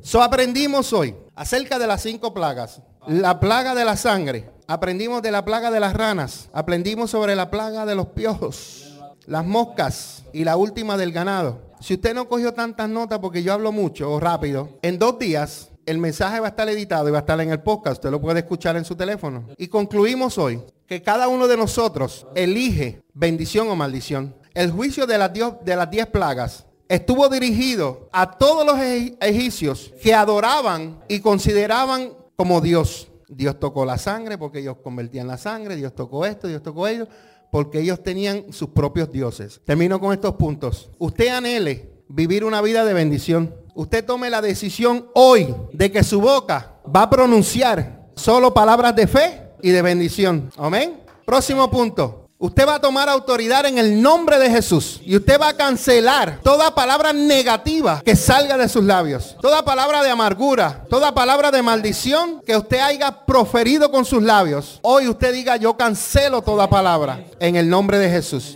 [0.00, 2.82] So aprendimos hoy acerca de las cinco plagas.
[3.06, 4.50] La plaga de la sangre.
[4.66, 6.48] Aprendimos de la plaga de las ranas.
[6.52, 11.74] Aprendimos sobre la plaga de los piojos, las moscas y la última del ganado.
[11.80, 15.68] Si usted no cogió tantas notas porque yo hablo mucho o rápido, en dos días
[15.86, 17.96] el mensaje va a estar editado y va a estar en el podcast.
[17.96, 19.48] Usted lo puede escuchar en su teléfono.
[19.58, 24.34] Y concluimos hoy que cada uno de nosotros elige bendición o maldición.
[24.54, 28.78] El juicio de las, de las diez plagas estuvo dirigido a todos los
[29.20, 33.08] egipcios que adoraban y consideraban como Dios.
[33.28, 37.08] Dios tocó la sangre porque ellos convertían la sangre, Dios tocó esto, Dios tocó ello,
[37.50, 39.60] porque ellos tenían sus propios dioses.
[39.64, 40.90] Termino con estos puntos.
[40.98, 43.54] Usted anhele vivir una vida de bendición.
[43.74, 49.06] Usted tome la decisión hoy de que su boca va a pronunciar solo palabras de
[49.06, 50.50] fe y de bendición.
[50.56, 51.00] Amén.
[51.24, 52.23] Próximo punto.
[52.44, 55.00] Usted va a tomar autoridad en el nombre de Jesús.
[55.02, 59.34] Y usted va a cancelar toda palabra negativa que salga de sus labios.
[59.40, 60.84] Toda palabra de amargura.
[60.90, 64.78] Toda palabra de maldición que usted haya proferido con sus labios.
[64.82, 68.54] Hoy usted diga, yo cancelo toda palabra en el nombre de Jesús.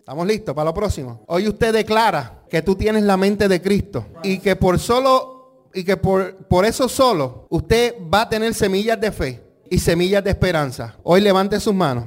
[0.00, 1.22] ¿Estamos listos para lo próximo?
[1.28, 4.04] Hoy usted declara que tú tienes la mente de Cristo.
[4.24, 9.00] Y que por solo, y que por, por eso solo, usted va a tener semillas
[9.00, 10.96] de fe y semillas de esperanza.
[11.04, 12.06] Hoy levante sus manos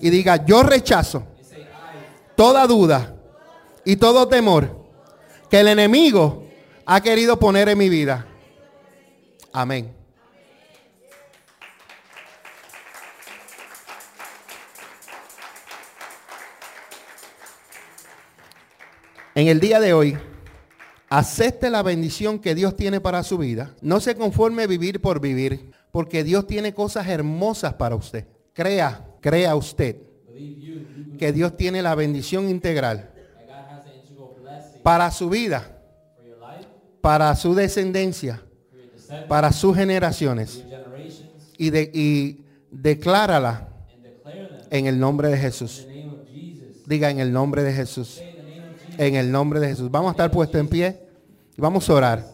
[0.00, 1.24] y diga, yo rechazo
[2.36, 3.14] toda duda
[3.84, 4.84] y todo temor
[5.50, 6.44] que el enemigo
[6.86, 8.26] ha querido poner en mi vida.
[9.52, 9.92] Amén.
[19.36, 20.16] En el día de hoy,
[21.08, 23.74] acepte la bendición que Dios tiene para su vida.
[23.80, 28.28] No se conforme a vivir por vivir, porque Dios tiene cosas hermosas para usted.
[28.52, 29.96] Crea crea usted
[31.18, 33.10] que Dios tiene la bendición integral
[34.82, 35.80] para su vida,
[37.00, 38.42] para su descendencia,
[39.26, 40.62] para sus generaciones.
[41.56, 43.70] Y, de, y declárala
[44.70, 45.86] en el nombre de Jesús.
[46.84, 48.20] Diga en el nombre de Jesús.
[48.98, 49.90] En el nombre de Jesús.
[49.90, 51.00] Vamos a estar puestos en pie
[51.56, 52.33] y vamos a orar.